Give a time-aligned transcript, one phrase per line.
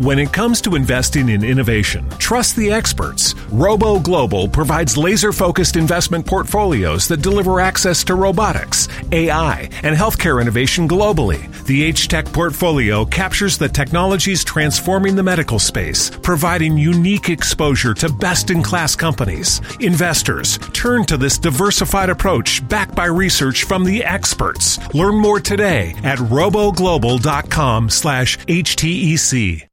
[0.00, 3.34] When it comes to investing in innovation, trust the experts.
[3.50, 10.40] Robo Global provides laser focused investment portfolios that deliver access to robotics, AI, and healthcare
[10.40, 11.52] innovation globally.
[11.66, 18.08] The H Tech portfolio captures the technologies transforming the medical space, providing unique exposure to
[18.08, 19.60] best in class companies.
[19.80, 24.78] Investors turn to this diversified approach backed by research from the experts.
[24.94, 29.69] Learn more today at roboglobal.com slash HTEC.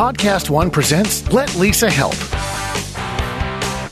[0.00, 2.14] Podcast One presents Let Lisa Help.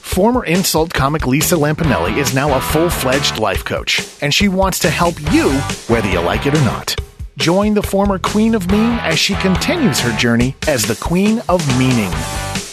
[0.00, 4.78] Former insult comic Lisa Lampanelli is now a full fledged life coach, and she wants
[4.78, 5.50] to help you
[5.86, 6.98] whether you like it or not.
[7.36, 11.60] Join the former Queen of Mean as she continues her journey as the Queen of
[11.78, 12.10] Meaning.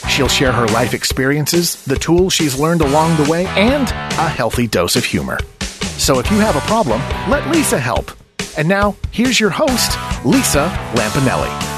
[0.08, 4.66] She'll share her life experiences, the tools she's learned along the way, and a healthy
[4.66, 5.40] dose of humor.
[5.98, 8.14] So if you have a problem, let Lisa help.
[8.58, 11.75] And now, here's your host, Lisa Lampanelli.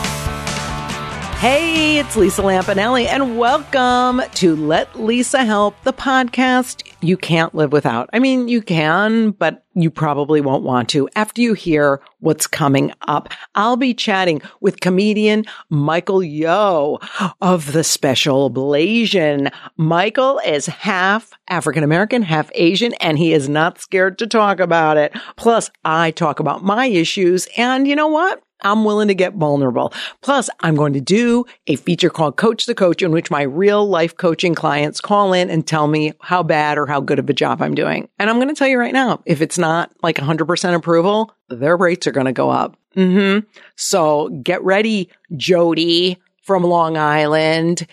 [1.39, 7.71] Hey, it's Lisa Lampanelli, and welcome to Let Lisa Help, the podcast you can't live
[7.71, 8.09] without.
[8.11, 12.91] I mean, you can, but you probably won't want to after you hear what's coming
[13.01, 13.29] up.
[13.53, 16.97] I'll be chatting with comedian Michael Yo
[17.39, 19.53] of the Special Blasian.
[19.77, 24.97] Michael is half African American, half Asian, and he is not scared to talk about
[24.97, 25.15] it.
[25.35, 28.41] Plus, I talk about my issues, and you know what?
[28.61, 29.93] I'm willing to get vulnerable.
[30.21, 33.87] Plus, I'm going to do a feature called Coach the Coach in which my real
[33.87, 37.33] life coaching clients call in and tell me how bad or how good of a
[37.33, 38.09] job I'm doing.
[38.19, 41.77] And I'm going to tell you right now, if it's not like 100% approval, their
[41.77, 42.77] rates are going to go up.
[42.95, 43.47] Mm-hmm.
[43.75, 47.85] So get ready, Jody from Long Island.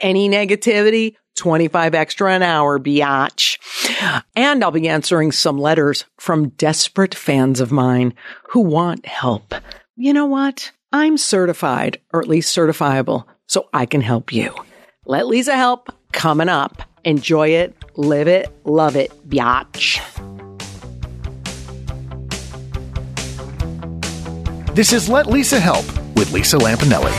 [0.00, 3.58] Any negativity, 25 extra an hour, biatch.
[4.34, 8.14] And I'll be answering some letters from desperate fans of mine
[8.50, 9.54] who want help
[10.00, 10.70] you know what?
[10.92, 14.54] I'm certified, or at least certifiable, so I can help you.
[15.04, 16.82] Let Lisa help coming up.
[17.04, 20.00] Enjoy it, live it, love it, biatch.
[24.74, 25.84] This is Let Lisa Help
[26.14, 27.10] with Lisa Lampanelli.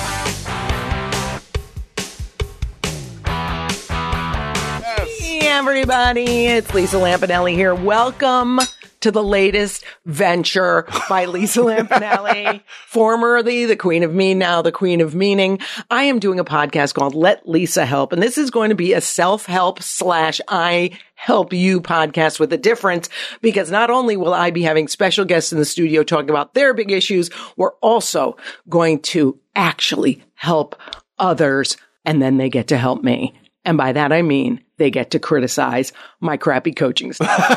[5.06, 7.75] Hey, everybody, it's Lisa Lampanelli here.
[7.75, 8.61] Welcome
[9.02, 15.02] to the latest venture by Lisa Lampanelli, formerly the Queen of Mean, now the Queen
[15.02, 15.60] of Meaning.
[15.90, 18.94] I am doing a podcast called Let Lisa Help, and this is going to be
[18.94, 23.09] a self-help slash I help you podcast with a difference
[23.42, 26.74] because not only will I be having special guests in the studio talking about their
[26.74, 28.38] big issues, we're also
[28.70, 30.76] going to actually help
[31.18, 33.34] others and then they get to help me.
[33.66, 37.56] And by that I mean they get to criticize my crappy coaching style.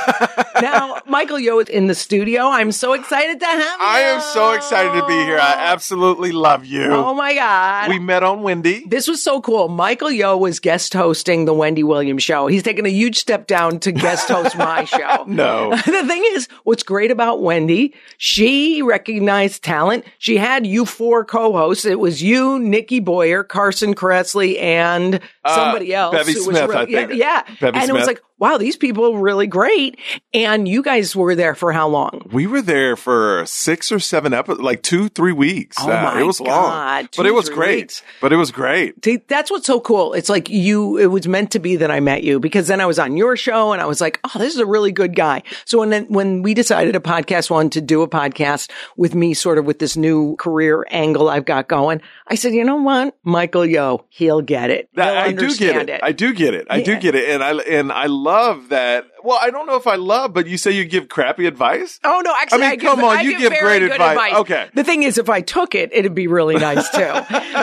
[0.60, 2.42] now, Michael Yo is in the studio.
[2.42, 3.86] I'm so excited to have you.
[3.86, 5.38] I am so excited to be here.
[5.38, 6.84] I absolutely love you.
[6.84, 7.88] Oh my God.
[7.88, 8.84] We met on Wendy.
[8.86, 9.68] This was so cool.
[9.68, 12.46] Michael Yo was guest hosting the Wendy Williams show.
[12.46, 15.24] He's taken a huge step down to guest host my show.
[15.26, 15.70] No.
[15.76, 20.04] the thing is, what's great about Wendy, she recognized talent.
[20.18, 21.84] She had you four co-hosts.
[21.84, 26.16] It was you, Nikki Boyer, Carson Kressley, and somebody Uh, else.
[26.16, 27.14] Bevy who was Smith, real- I think.
[27.14, 27.42] Yeah.
[27.60, 29.96] Bevy and it was like, wow, these people are really great.
[30.34, 32.28] And you guys were there for how long?
[32.32, 35.76] We were there for six or seven episodes, like two, three weeks.
[35.80, 37.76] Oh Uh, my it was long, God, but it was great.
[37.82, 38.02] weeks.
[38.20, 39.04] But it was great.
[39.04, 40.12] See, that's what's so cool.
[40.14, 42.86] It's like you, it was meant to be that I met you because then I
[42.86, 45.44] was on your show and I was like, oh, this is a really good guy.
[45.64, 49.58] So when, when we decided a podcast one to do a podcast with me sort
[49.58, 53.16] of with this new career angle I've got going, I said, you know what?
[53.22, 54.88] Michael Yo, he'll get it.
[54.94, 56.00] He'll I do get understand it.
[56.02, 56.66] I do get it.
[56.68, 56.84] I Yeah.
[56.84, 57.28] do get it.
[57.30, 58.31] And I and I love
[58.68, 59.06] that.
[59.22, 62.00] Well, I don't know if I love, but you say you give crappy advice.
[62.04, 62.34] Oh no!
[62.40, 64.34] Actually, I I, mean, give, come on, I you give, give great good advice.
[64.34, 64.68] Okay.
[64.74, 67.12] The thing is, if I took it, it'd be really nice too.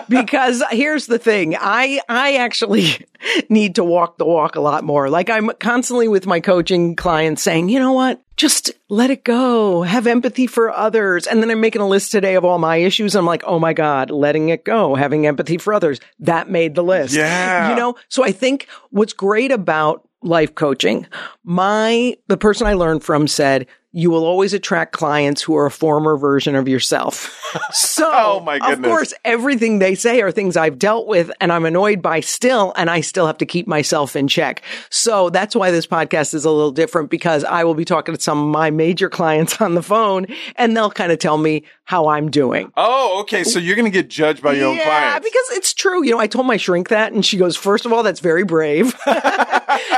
[0.09, 3.06] because here's the thing: I I actually
[3.50, 5.10] need to walk the walk a lot more.
[5.10, 8.22] Like I'm constantly with my coaching clients saying, you know what?
[8.38, 9.83] Just let it go.
[9.83, 11.27] Have empathy for others.
[11.27, 13.15] And then I'm making a list today of all my issues.
[13.15, 16.00] I'm like, oh my God, letting it go, having empathy for others.
[16.19, 17.13] That made the list.
[17.13, 17.69] Yeah.
[17.69, 21.07] You know, so I think what's great about life coaching,
[21.44, 25.71] my, the person I learned from said, you will always attract clients who are a
[25.71, 27.36] former version of yourself.
[27.71, 28.77] So, Oh, my goodness.
[28.77, 32.74] of course, everything they say are things I've dealt with and I'm annoyed by still,
[32.77, 34.62] and I still have to keep myself in check.
[34.92, 38.22] So that's why this podcast is a little different because I will be talking to
[38.22, 40.27] some of my major clients on the phone
[40.57, 42.71] and they'll kind of tell me how I'm doing.
[42.77, 43.44] Oh, okay.
[43.44, 44.91] So you're going to get judged by your own clients.
[44.91, 46.06] yeah, because it's true.
[46.06, 48.44] You know, I told my shrink that, and she goes, first of all, that's very
[48.44, 48.95] brave.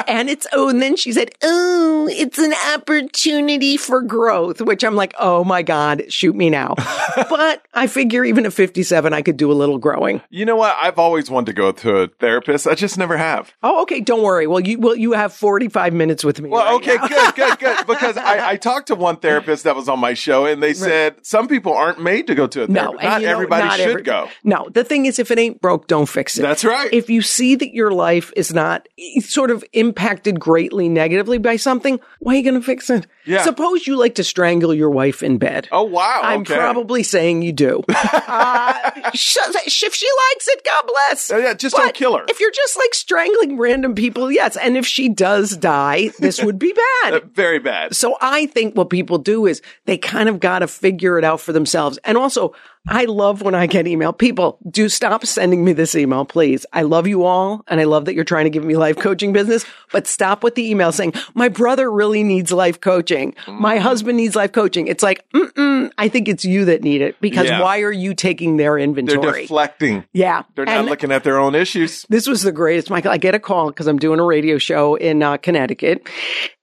[0.08, 4.96] and it's, oh, and then she said, oh, it's an opportunity for growth, which I'm
[4.96, 6.76] like, oh my God, shoot me now.
[7.30, 10.22] but I figure even at 57, I could do a little growing.
[10.30, 10.78] you know what?
[10.82, 12.68] I've always wanted to go to a therapist.
[12.68, 13.52] I just never have.
[13.64, 14.00] Oh, okay.
[14.00, 14.48] Don't worry.
[14.48, 16.48] Well, you, well, you have 45 minutes with me.
[16.48, 17.08] Well, right okay, now.
[17.10, 17.78] good, good, good.
[17.92, 21.26] Because I, I talked to one therapist that was on my show, and they said
[21.26, 23.04] some people aren't made to go to a No, therapist.
[23.04, 24.30] and not you know, everybody not should every- go.
[24.44, 26.44] No, the thing is, if it ain't broke, don't fix it.
[26.44, 26.90] That's right.
[26.94, 28.88] If you see that your life is not
[29.22, 33.08] sort of impacted greatly negatively by something, why are you going to fix it?
[33.26, 33.44] Yeah.
[33.44, 35.68] Suppose you like to strangle your wife in bed.
[35.72, 36.22] Oh wow!
[36.24, 36.56] I'm okay.
[36.56, 37.84] probably saying you do.
[37.90, 41.32] uh, if she likes it, God bless.
[41.32, 42.26] Oh, yeah, just don't kill her.
[42.28, 44.58] If you're just like strangling random people, yes.
[44.58, 46.74] And if she does die, this would be
[47.04, 47.14] bad.
[47.14, 47.96] Uh, very bad.
[47.96, 51.40] So I think what people do is they kind of got to figure it out
[51.42, 51.71] for themselves.
[52.04, 52.54] And also,
[52.88, 54.12] I love when I get email.
[54.12, 56.66] People do stop sending me this email, please.
[56.74, 57.64] I love you all.
[57.68, 60.56] And I love that you're trying to give me life coaching business, but stop with
[60.56, 63.36] the email saying, my brother really needs life coaching.
[63.48, 63.82] My Mm.
[63.82, 64.88] husband needs life coaching.
[64.88, 67.62] It's like, mm-mm, I think it's you that need it because Yeah.
[67.62, 69.22] why are you taking their inventory?
[69.32, 70.04] They're deflecting.
[70.14, 70.42] yeah.
[70.56, 72.06] They're not And- looking at their own issues.
[72.10, 73.12] this was the greatest, Michael.
[73.12, 76.08] I get a call because I'm doing a radio show in uh, Connecticut,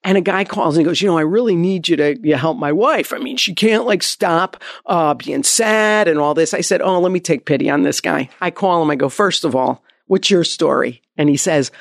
[0.04, 2.34] and a guy calls and he goes, "You know, I really need you to you
[2.36, 3.12] help my wife.
[3.12, 4.56] I mean, she can't like stop
[4.86, 8.00] uh, being sad and all this." I said, "Oh, let me take pity on this
[8.00, 8.90] guy." I call him.
[8.90, 11.72] I go, first of all, what's your story?" And he says,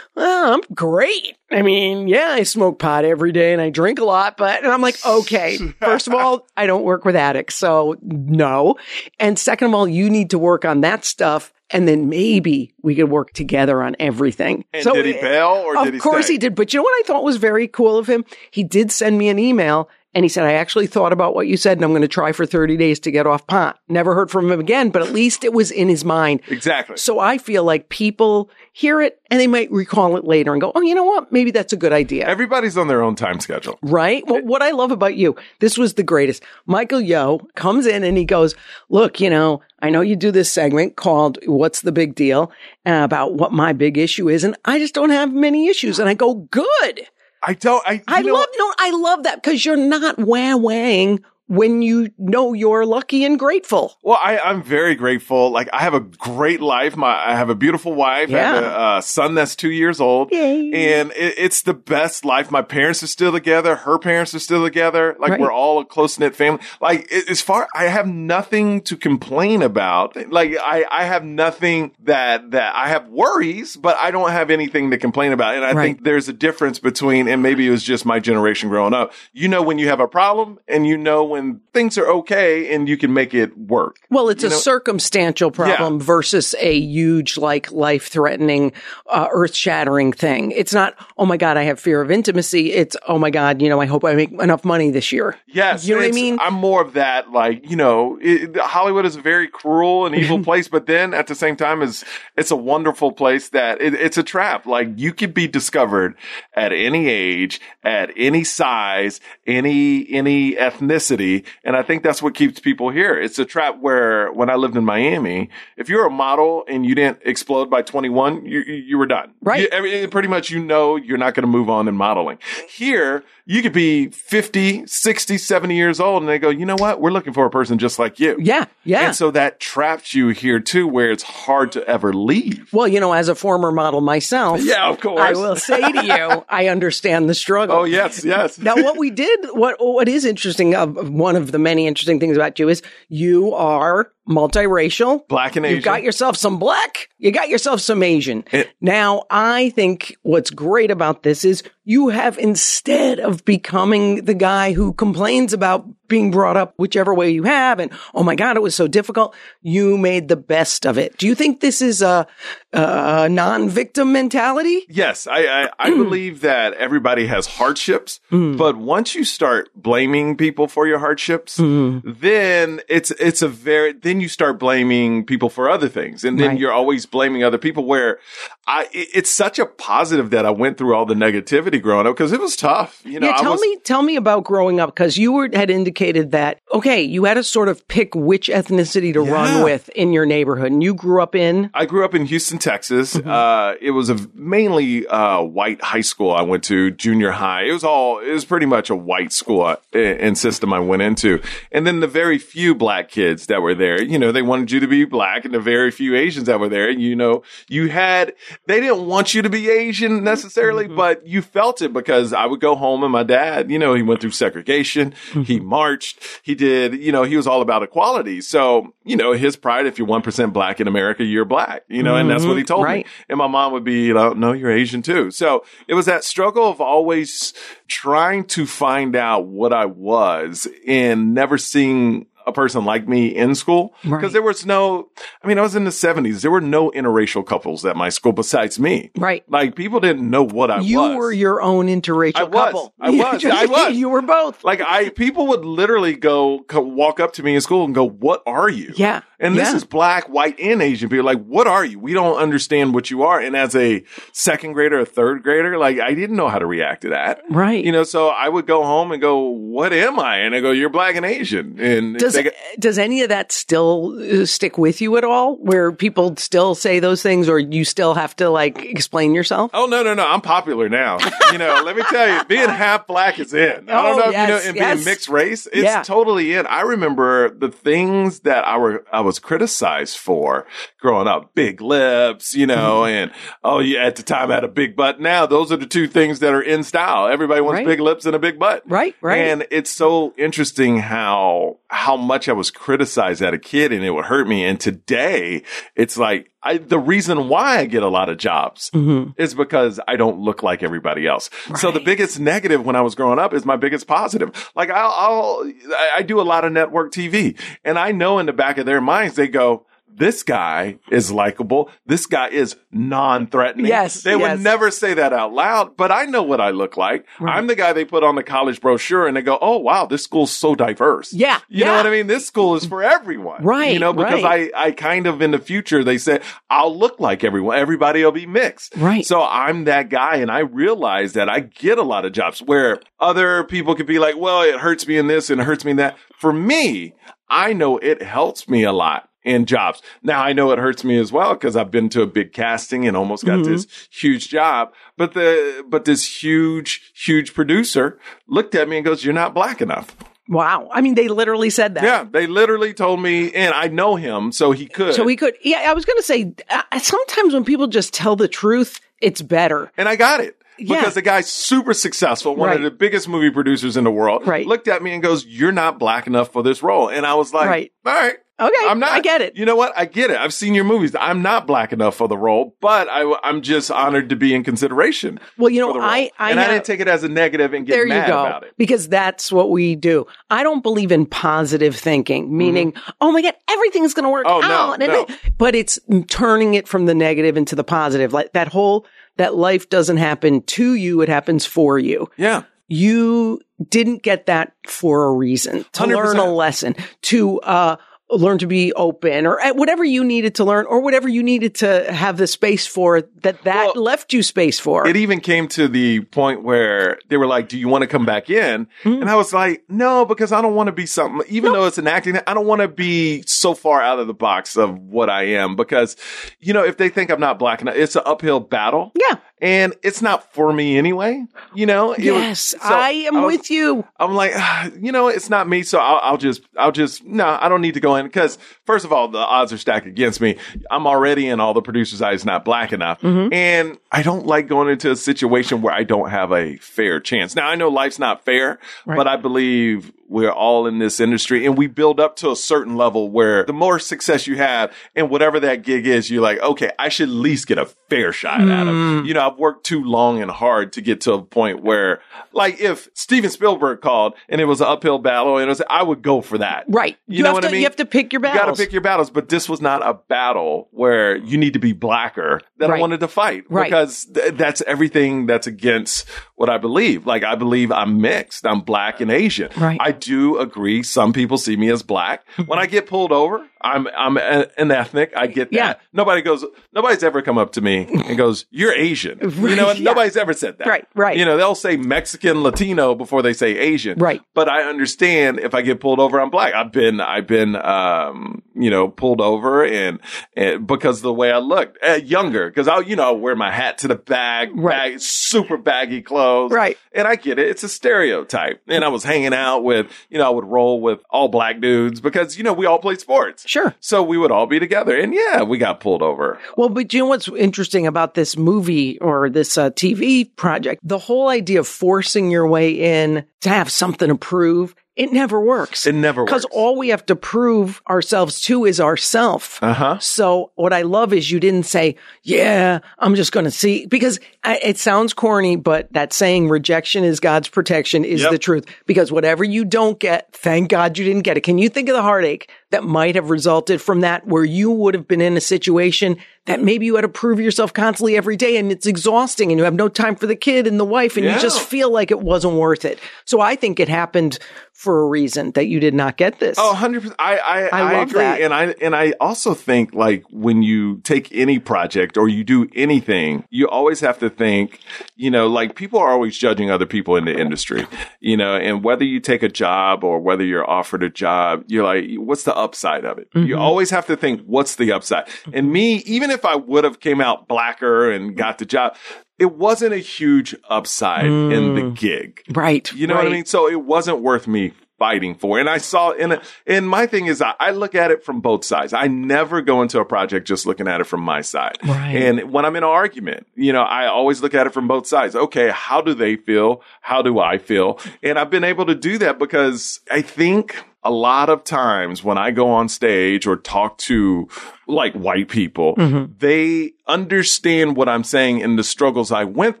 [0.16, 1.36] well, I'm great.
[1.52, 4.72] I mean, yeah, I smoke pot every day and I drink a lot, but, and
[4.72, 7.54] I'm like, okay, first of all, I don't work with addicts.
[7.54, 8.74] So no.
[9.20, 11.52] And second of all, you need to work on that stuff.
[11.70, 14.64] And then maybe we could work together on everything.
[14.72, 16.34] And so did he bail or of did he course stay?
[16.34, 16.56] he did.
[16.56, 18.24] But you know what I thought was very cool of him?
[18.50, 21.56] He did send me an email and he said, I actually thought about what you
[21.56, 23.78] said and I'm going to try for 30 days to get off pot.
[23.88, 26.40] Never heard from him again, but at least it was in his mind.
[26.48, 26.96] Exactly.
[26.96, 30.72] So I feel like people hear it and they might recall it later and go,
[30.74, 31.30] oh, you know what?
[31.30, 32.26] Maybe that's a good idea.
[32.26, 33.78] Everybody's on their own time schedule.
[33.82, 34.26] Right?
[34.26, 36.42] Well, what I love about you, this was the greatest.
[36.64, 38.54] Michael Yo comes in and he goes,
[38.88, 42.50] look, you know, I know you do this segment called What's the Big Deal
[42.86, 44.42] uh, about what my big issue is.
[44.42, 45.98] And I just don't have many issues.
[45.98, 47.06] And I go, good.
[47.42, 47.82] I don't.
[47.86, 52.10] I, I know, love, no, I love that because you're not wah wahing when you
[52.18, 53.96] know you're lucky and grateful.
[54.02, 55.50] Well, I, I'm very grateful.
[55.50, 56.96] Like I have a great life.
[56.96, 58.28] My I have a beautiful wife.
[58.30, 58.76] I have a Yeah.
[58.76, 60.98] uh, son that's two years old, Yay.
[60.98, 62.50] and it, it's the best life.
[62.50, 63.76] My parents are still together.
[63.76, 65.16] Her parents are still together.
[65.18, 65.40] Like Right.
[65.40, 66.60] we're all a close knit family.
[66.80, 70.16] Like it, as far, I have nothing to complain about.
[70.30, 74.90] Like I, I have nothing that that I have worries, but I don't have anything
[74.90, 75.54] to complain about.
[75.56, 75.84] And I Right.
[75.84, 79.12] think there's a difference between, and maybe it was just my generation growing up.
[79.32, 81.37] You know when you have a problem, and you know when
[81.72, 83.96] things are okay, and you can make it work.
[84.10, 88.72] Well, it's You a know- circumstantial problem versus a huge, like life threatening,
[89.08, 90.50] uh, earth shattering thing.
[90.52, 92.72] It's not, oh my God, I have fear of intimacy.
[92.72, 95.36] It's, oh my God, you know, I hope I make enough money this year.
[95.46, 96.38] Yes, You know what I mean?
[96.40, 100.42] I'm more of that, like you know, it, Hollywood is a very cruel and evil
[100.42, 102.04] place, but then at the same time, is
[102.36, 104.66] it's a wonderful place that it, it's a trap.
[104.66, 106.14] Like you could be discovered
[106.54, 111.27] at any age, at any size, any any ethnicity,
[111.64, 113.18] and I think that's what keeps people here.
[113.18, 116.94] It's a trap where when I lived in Miami, if you're a model and you
[116.94, 119.32] didn't explode by 21, you you you were done.
[119.40, 119.68] Right.
[119.72, 122.38] You- pretty much, you know, you're not going to move on in modeling.
[122.68, 127.00] Here, you could be 50, 60, 70 years old and they go, you know what?
[127.00, 128.36] We're looking for a person just like you.
[128.38, 128.66] Yeah.
[128.84, 129.06] Yeah.
[129.06, 132.70] And so that traps you here too, where it's hard to ever leave.
[132.74, 135.18] well, you know, as a former model myself, Yeah, of course.
[135.20, 137.74] I will say to you, I understand the struggle.
[137.74, 138.58] Oh, yes, yes.
[138.58, 142.36] Now, what we did, what what is interesting, of one of the many interesting things
[142.36, 145.76] about you is you are multiracial, Black and Asian.
[145.76, 147.08] You've got yourself some black.
[147.18, 148.44] You got yourself some Asian.
[148.52, 154.34] It- now, I think what's great about this is you have instead of becoming the
[154.34, 157.78] guy who complains about being brought up whichever way you have.
[157.80, 159.34] And oh my God, it was so difficult.
[159.62, 161.16] You made the best of it.
[161.18, 162.26] Do you think this is a,
[162.72, 164.84] a non-victim mentality?
[164.88, 168.56] Yes, I I, I believe that everybody has hardships, Mm.
[168.58, 172.02] but once you start blaming people for your hardships, Mm.
[172.20, 176.48] then it's it's a very then you start blaming people for other things, and then
[176.48, 176.58] Right.
[176.58, 177.84] you're always blaming other people.
[177.84, 178.18] Where
[178.66, 182.14] I it- it's such a positive that I went through all the negativity growing up
[182.16, 183.00] because it was tough.
[183.04, 185.70] You know, yeah, tell was, me, tell me about growing up because you were, had
[185.70, 185.97] indicated
[186.32, 190.26] that okay, you had to sort of pick which ethnicity to run with in your
[190.26, 191.70] neighborhood, and you grew up in.
[191.74, 193.16] I grew up in Houston, Texas.
[193.16, 197.64] Uh, it was a mainly uh, white high school I went to, junior high.
[197.64, 201.40] It was all, it was pretty much a white school and system I went into.
[201.72, 204.80] And then the very few black kids that were there, you know, they wanted you
[204.80, 208.34] to be black and the very few Asians that were there, you know, you had,
[208.66, 212.60] they didn't want you to be Asian necessarily, but you felt it because I would
[212.60, 215.14] go home and my dad, you know, he went through segregation.
[215.44, 216.22] He marched.
[216.42, 218.42] He did, you know, he was all about equality.
[218.42, 222.16] So, you know, his pride, if you're 1% black in America, you're black, you know,
[222.16, 222.66] and that's what he mm-hmm.
[222.66, 223.06] told Right.
[223.06, 223.12] me.
[223.28, 225.30] And my mom would be, you know, no, you're Asian too.
[225.30, 227.54] So it was that struggle of always
[227.86, 233.54] trying to find out what I was and never seeing a person like me in
[233.54, 234.32] school because Right.
[234.32, 235.08] there was no,
[235.42, 236.42] I mean, I was in the seventies.
[236.42, 239.10] There were no interracial couples at my school besides me.
[239.16, 239.44] Right.
[239.48, 241.10] Like people didn't know what I You was.
[241.12, 242.64] You were your own interracial I was.
[242.64, 242.94] couple.
[243.00, 243.44] I was.
[243.44, 243.94] I was.
[243.96, 244.64] you were both.
[244.64, 248.42] like I, people would literally go, walk up to me in school and go, "What
[248.46, 249.20] are you?" Yeah.
[249.40, 249.76] And this Yeah.
[249.76, 251.24] is black, white, and Asian people.
[251.24, 251.98] Like, what are you?
[252.00, 253.38] We don't understand what you are.
[253.40, 254.02] And as a
[254.32, 257.42] second grader, a third grader, like I didn't know how to react to that.
[257.48, 257.84] Right.
[257.84, 260.70] You know, so I would go home and go, "What am I?" And I go,
[260.72, 262.36] "You're black and Asian." And Does
[262.78, 265.56] does any of that still uh, stick with you at all?
[265.56, 269.70] Where people still say those things, or you still have to like explain yourself?
[269.74, 270.26] Oh no no no!
[270.26, 271.18] I'm popular now.
[271.52, 273.88] you know, let me tell you, being half black is in.
[273.88, 274.94] I don't Oh, know if yes, you know, and yes.
[274.96, 276.02] being mixed race, it's Yeah.
[276.02, 276.66] totally in.
[276.66, 280.66] I remember the things that I were I was criticized for
[281.00, 283.08] growing up: big lips, you know, Mm-hmm.
[283.14, 283.30] and
[283.64, 285.20] oh yeah, at the time I had a big butt.
[285.20, 287.26] Now those are the two things that are in style.
[287.28, 287.86] Everybody wants Right.
[287.86, 288.82] big lips and a big butt.
[288.86, 289.38] Right, right.
[289.38, 294.10] And it's so interesting how how much I was criticized as a kid, and it
[294.10, 294.64] would hurt me.
[294.64, 295.64] And today,
[295.96, 299.30] it's like I, the reason why I get a lot of jobs mm-hmm.
[299.40, 301.50] is because I don't look like everybody else.
[301.76, 304.70] So the biggest negative when I was growing up is my biggest positive.
[304.76, 305.72] Like I'll, I'll
[306.16, 309.00] I do a lot of network TV, and I know in the back of their
[309.00, 309.86] minds they go.
[310.18, 311.90] This guy is likable.
[312.06, 313.86] This guy is non-threatening.
[313.86, 314.40] Yes, They yes.
[314.56, 317.26] would never say that out loud, but I know what I look like.
[317.40, 320.24] I'm the guy they put on the college brochure and they go, Oh, wow, this
[320.24, 321.32] school's so diverse.
[321.32, 322.26] Yeah, You know what I mean?
[322.26, 323.62] This school is for everyone.
[323.62, 324.70] Right, You know, because right.
[324.74, 327.78] I, I kind of in the future, they said, I'll look like everyone.
[327.78, 328.96] Everybody will be mixed.
[328.96, 329.24] Right.
[329.24, 330.36] So I'm that guy.
[330.36, 334.18] And I realize that I get a lot of jobs where other people could be
[334.18, 336.16] like, well, it hurts me in this and it hurts me in that.
[336.36, 337.14] For me,
[337.48, 340.02] I know it helps me a lot in jobs.
[340.22, 343.06] Now I know it hurts me as well because I've been to a big casting
[343.08, 343.72] and almost got Mm-hmm.
[343.72, 344.92] this huge job.
[345.16, 349.80] But the, but this huge, huge producer looked at me and goes, you're not black
[349.80, 350.14] enough.
[350.48, 350.88] Wow.
[350.92, 352.04] I mean, they literally said that.
[352.04, 352.24] Yeah.
[352.30, 355.14] They literally told me, and I know him, so he could.
[355.14, 355.54] So he could.
[355.62, 356.54] Yeah, I was going to say.
[356.70, 359.92] Uh, sometimes when people just tell the truth, it's better.
[359.98, 360.54] And I got it.
[360.78, 361.00] Yeah.
[361.00, 362.76] Because the guy's super successful, one Right.
[362.78, 364.64] of the biggest movie producers in the world, Right.
[364.66, 367.10] looked at me and goes, You're not black enough for this role.
[367.10, 367.92] And I was like, Right.
[368.06, 368.36] All right.
[368.60, 369.12] Okay, I'm not.
[369.12, 369.56] I get it.
[369.56, 369.92] You know what?
[369.96, 370.36] I get it.
[370.36, 371.14] I've seen your movies.
[371.18, 374.64] I'm not black enough for the role, but I, am just honored to be in
[374.64, 375.38] consideration.
[375.56, 376.00] Well, you know.
[376.00, 378.26] I- I and I didn't take it as a negative and get there you mad
[378.28, 378.40] go.
[378.44, 378.74] about it.
[378.76, 380.26] Because that's what we do.
[380.50, 384.64] I don't believe in positive thinking, meaning, oh my God, everything's going to work Mm-hmm.
[384.64, 384.98] Oh, no, out.
[384.98, 385.22] No.
[385.22, 385.98] it- But it's
[386.28, 388.32] turning it from the negative into the positive.
[388.32, 392.28] Like that whole, that life doesn't happen to you, it happens for you.
[392.36, 392.62] Yeah.
[392.88, 393.60] You
[393.90, 396.16] didn't get that for a reason, to 100%.
[396.16, 397.96] learn a lesson, to, uh,
[398.30, 401.74] learn to be open or uh, whatever you needed to learn or whatever you needed
[401.76, 405.06] to have the space for that that Well, left you space for.
[405.08, 408.26] It even came to the point where they were like, "Do you want to come
[408.26, 409.22] back in?" Mm.
[409.22, 411.46] And I was like, "No, because I don't want to be something.
[411.48, 414.34] Even though it's an acting, I don't want to be so far out of the
[414.34, 415.76] box of what I am.
[415.76, 416.16] Because,
[416.60, 419.12] you know, if they think I'm not black enough, it's an uphill battle.
[419.14, 419.36] yeah.
[419.60, 421.44] And it's not for me anyway.
[421.74, 422.12] You know.
[422.12, 424.04] It was- Yes, so I am was- with you.
[424.18, 427.58] I'm like, ah, you know, it's not me, so I'll, I'll just, I'll just, no,
[427.60, 430.40] I don't need to go in because first of all, the odds are stacked against
[430.40, 430.56] me.
[430.90, 433.52] I'm already in all the producers' eyes not black enough, Mm-hmm.
[433.52, 437.54] and I don't like going into a situation where I don't have a fair chance.
[437.56, 439.16] Now I know life's not fair, Right.
[439.16, 442.96] but I believe we're all in this industry and we build up to a certain
[442.96, 446.90] level where the more success you have and whatever that gig is, you're like, okay,
[446.98, 448.90] I should at least get a fair shot at it.
[448.90, 449.26] Mm.
[449.26, 452.20] You know, I've worked too long and hard to get to a point where,
[452.52, 456.22] like, if Steven Spielberg called and it was an uphill battle, and was, I would
[456.22, 456.84] go for that.
[456.88, 457.16] Right.
[457.26, 457.80] You, You know have what to- I mean?
[457.80, 458.78] you have to pick your You got to battles.
[458.78, 462.60] pick your battles, but this was not a battle where you need to be blacker
[462.78, 462.98] that Right.
[462.98, 463.90] I wanted to fight Right.
[463.90, 466.26] because th- that's everything that's against
[466.58, 467.24] what I believe.
[467.24, 468.66] Like I believe I'm mixed.
[468.66, 469.70] I'm black and Asian.
[469.76, 469.98] Right.
[470.00, 471.04] I do agree.
[471.04, 472.44] Some people see me as black.
[472.66, 475.32] when I get pulled over, I'm I'm a, an ethnic.
[475.36, 475.76] I get that.
[475.76, 475.94] Yeah.
[476.12, 476.64] Nobody goes.
[476.92, 480.02] Nobody's ever come up to me and goes, "You're Asian." You know, yeah.
[480.02, 480.86] nobody's ever said that.
[480.86, 481.36] Right, right.
[481.36, 484.18] You know, they'll say Mexican, Latino before they say Asian.
[484.18, 484.40] Right.
[484.54, 486.74] But I understand if I get pulled over, I'm black.
[486.74, 490.20] I've been, I've been, um, you know, pulled over and,
[490.56, 493.70] and because of the way I looked, uh, younger, because I, you know, wear my
[493.70, 495.12] hat to the bag, Right.
[495.12, 496.72] bag, super baggy clothes.
[496.72, 496.96] Right.
[497.12, 497.68] And I get it.
[497.68, 498.82] It's a stereotype.
[498.88, 502.20] And I was hanging out with, you know, I would roll with all black dudes
[502.20, 503.64] because, you know, we all play sports.
[503.68, 503.94] Sure.
[504.00, 505.14] So we would all be together.
[505.18, 506.58] And yeah, we got pulled over.
[506.78, 511.02] Well, but you know what's interesting about this movie or this uh, TV project?
[511.04, 515.60] The whole idea of forcing your way in to have something to prove, it never
[515.60, 516.06] works.
[516.06, 516.52] It never works.
[516.52, 519.82] Because all we have to prove ourselves to is ourself.
[519.82, 520.18] Uh huh.
[520.20, 524.38] So what I love is you didn't say, yeah, I'm just going to see, because
[524.62, 528.50] I, it sounds corny, but that saying rejection is God's protection is Yep.
[528.52, 528.84] the truth.
[529.06, 531.62] Because whatever you don't get, thank God you didn't get it.
[531.62, 535.14] Can you think of the heartache that might have resulted from that where you would
[535.14, 538.76] have been in a situation that maybe you had to prove yourself constantly every day
[538.76, 541.44] and it's exhausting and you have no time for the kid and the wife and
[541.46, 541.54] Yeah.
[541.54, 543.18] you just feel like it wasn't worth it.
[543.46, 544.58] So I think it happened
[544.92, 546.76] for a reason that you did not get this.
[546.78, 547.34] Oh, 100%.
[547.38, 548.38] I, I, I I, agree.
[548.40, 548.60] that.
[548.60, 552.88] And I, and I also think like when you take any project or you do
[552.94, 554.98] anything, you always have to think,
[555.36, 558.06] you know, like people are always judging other people in the industry,
[558.40, 562.04] you know, and whether you take a job or whether you're offered a job, you're
[562.04, 563.48] like, what's the upside of it?
[563.54, 563.78] You mm-hmm.
[563.78, 565.48] always have to think, what's the upside?
[565.72, 569.16] And me, even if I would have came out blacker and got the job,
[569.58, 572.16] it wasn't a huge upside in the mm.
[572.16, 572.62] gig.
[572.70, 573.12] right.
[573.12, 573.64] You know what I mean?
[573.64, 575.78] So it wasn't worth me fighting for.
[575.78, 578.60] And I saw in a, and my thing is I, I look at it from
[578.60, 579.12] both sides.
[579.12, 581.98] I never go into a project just looking at it from my side.
[582.04, 582.36] Right.
[582.36, 585.26] And when I'm in an argument, you know, I always look at it from both
[585.26, 585.56] sides.
[585.56, 587.02] Okay, how do they feel?
[587.20, 588.20] How do I feel?
[588.42, 592.58] And I've been able to do that because I think a lot of times when
[592.58, 594.68] I go on stage or talk to
[595.06, 596.52] like white people, mm-hmm.
[596.58, 600.00] they understand what I'm saying and the struggles I went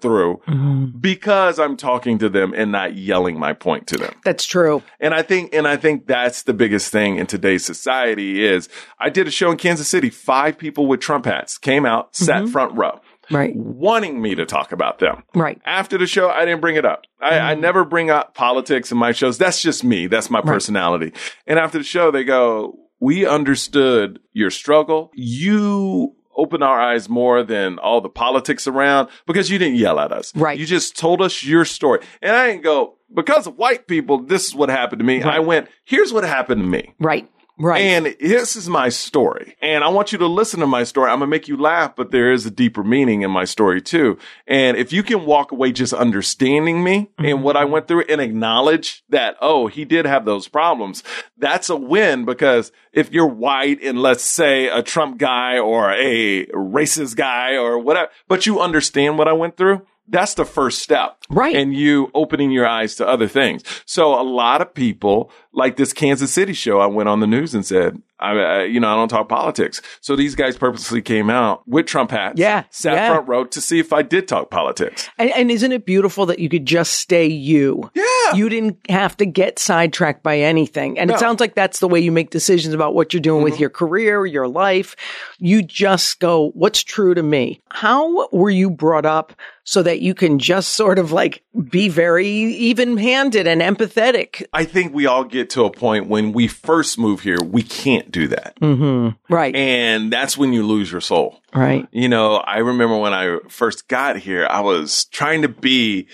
[0.00, 0.98] through mm-hmm.
[0.98, 4.14] because I'm talking to them and not yelling my point to them.
[4.24, 4.82] That's true.
[5.00, 9.10] And I think, and I think that's the biggest thing in today's society is I
[9.10, 10.10] did a show in Kansas City.
[10.10, 12.52] Five people with Trump hats came out, sat mm-hmm.
[12.52, 13.54] front row, Right.
[13.54, 15.22] wanting me to talk about them.
[15.34, 15.60] Right.
[15.64, 17.04] After the show, I didn't bring it up.
[17.20, 17.60] I, I mm-hmm.
[17.60, 19.38] never bring up politics in my shows.
[19.38, 20.06] That's just me.
[20.06, 21.12] That's my personality.
[21.46, 25.10] And after the show, they go, we understood your struggle.
[25.14, 30.12] You open our eyes more than all the politics around because you didn't yell at
[30.12, 30.34] us.
[30.36, 30.58] Right.
[30.58, 32.00] You just told us your story.
[32.22, 35.22] And I didn't go, because of white people, this is what happened to me.
[35.22, 36.94] I went, here's what happened to me.
[37.00, 37.28] Right.
[37.58, 37.80] Right.
[37.80, 39.56] And this is my story.
[39.60, 41.10] And I want you to listen to my story.
[41.10, 43.82] I'm going to make you laugh, but there is a deeper meaning in my story
[43.82, 44.16] too.
[44.46, 47.42] And if you can walk away just understanding me and mm-hmm.
[47.42, 51.02] what I went through and acknowledge that, oh, he did have those problems,
[51.36, 56.46] that's a win because if you're white and let's say a Trump guy or a
[56.46, 61.18] racist guy or whatever, but you understand what I went through, that's the first step.
[61.28, 61.54] Right.
[61.54, 63.62] And you opening your eyes to other things.
[63.84, 67.54] So a lot of people, like this Kansas City show, I went on the news
[67.54, 69.82] and said, I, I you know, I don't talk politics.
[70.00, 73.08] So these guys purposely came out with Trump hats, Yeah, sat yeah.
[73.14, 75.08] front row to see if I did talk politics.
[75.18, 77.90] And, and isn't it beautiful that you could just stay you?
[77.94, 78.04] Yeah.
[78.34, 80.98] You didn't have to get sidetracked by anything.
[80.98, 81.14] And No.
[81.14, 81.18] Mm-hmm.
[81.18, 83.70] it sounds like that's the way you make decisions about what you're doing with your
[83.70, 84.96] career, your life.
[85.38, 87.60] You just go, what's true to me?
[87.70, 89.32] How were you brought up
[89.64, 94.44] so that you can just sort of like be very even handed and empathetic?
[94.52, 98.10] I think we all get to a point when we first move here, we can't
[98.10, 98.58] do that.
[98.60, 99.32] Mm-hmm.
[99.32, 99.54] Right.
[99.54, 101.40] And that's when you lose your soul.
[101.54, 101.86] right.
[101.92, 106.08] You know, I remember when I first got here, I was trying to be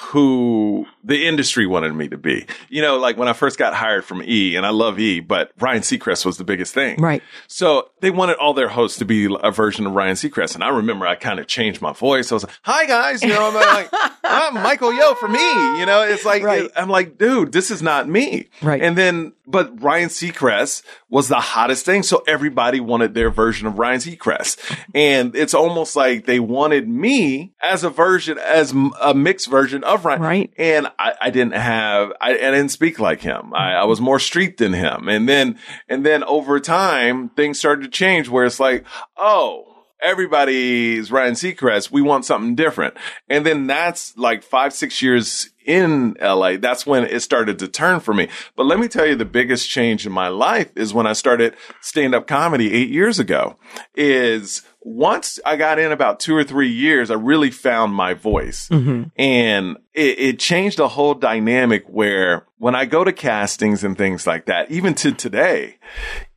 [0.00, 2.46] who the industry wanted me to be.
[2.68, 5.52] You know, like when I first got hired from E, and I love E, but
[5.60, 6.96] Ryan Seacrest was the biggest thing.
[7.00, 7.22] Right.
[7.46, 10.54] So they wanted all their hosts to be a version of Ryan Seacrest.
[10.54, 12.32] And I remember I kind of changed my voice.
[12.32, 13.88] I was like, hi guys, you know, I'm like,
[14.24, 15.78] I'm Michael Yo for me.
[15.78, 16.70] You know, it's like, Right.
[16.76, 18.48] I'm like, dude, this is not me.
[18.62, 18.80] Right.
[18.80, 22.02] And then, but Ryan Seacrest was the hottest thing.
[22.04, 24.58] So everybody wanted their version of Ryan Seacrest.
[24.94, 30.04] And it's almost like they wanted me as a version, as a mixed version of
[30.04, 30.22] Ryan.
[30.22, 30.52] Right.
[30.56, 33.52] And I, I didn't have, I, I didn't speak like him.
[33.54, 35.08] I, I was more street than him.
[35.08, 38.84] And then, and then over time, things started to change where it's like,
[39.16, 39.70] oh,
[40.02, 41.90] everybody's Ryan Seacrest.
[41.90, 42.94] We want something different.
[43.28, 46.56] And then that's like five, six years in LA.
[46.56, 48.28] That's when it started to turn for me.
[48.56, 51.54] But let me tell you, the biggest change in my life is when I started
[51.80, 53.56] stand up comedy eight years ago
[53.94, 58.68] is once I got in about two or three years, I really found my voice
[58.68, 59.04] mm-hmm.
[59.16, 64.26] and it, it changed the whole dynamic where when I go to castings and things
[64.26, 65.78] like that, even to today,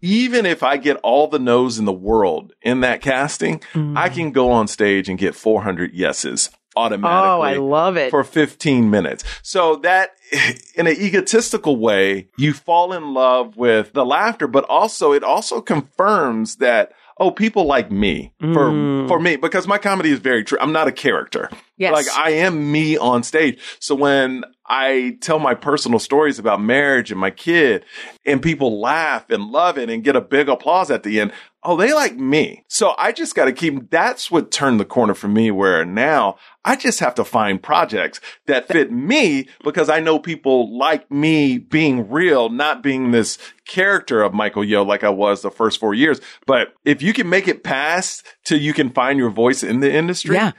[0.02, 3.98] even if I get all the no's in the world in that casting, mm-hmm.
[3.98, 7.30] I can go on stage and get 400 yeses automatically.
[7.30, 8.12] Oh, I love it.
[8.12, 9.24] For 15 minutes.
[9.42, 10.12] So that
[10.76, 15.62] in an egotistical way, you fall in love with the laughter, but also it also
[15.62, 19.08] confirms that Oh, people like me for, mm.
[19.08, 20.58] for me, because my comedy is very true.
[20.60, 21.49] I'm not a character.
[21.78, 21.94] Yes.
[21.94, 23.60] Like I am me on stage.
[23.80, 27.84] So when I tell my personal stories about marriage and my kid
[28.26, 31.34] and people laugh and love it and get a big applause at the end.
[31.66, 32.66] Oh, they like me.
[32.68, 36.38] So I just got to keep, that's what turned the corner for me where now
[36.66, 41.58] I just have to find projects that fit me because I know people like me
[41.58, 45.94] being real, not being this character of Michael Yo like I was the first four
[45.94, 46.20] years.
[46.46, 49.94] But if you can make it past till you can find your voice in the
[49.94, 50.52] industry, Yeah.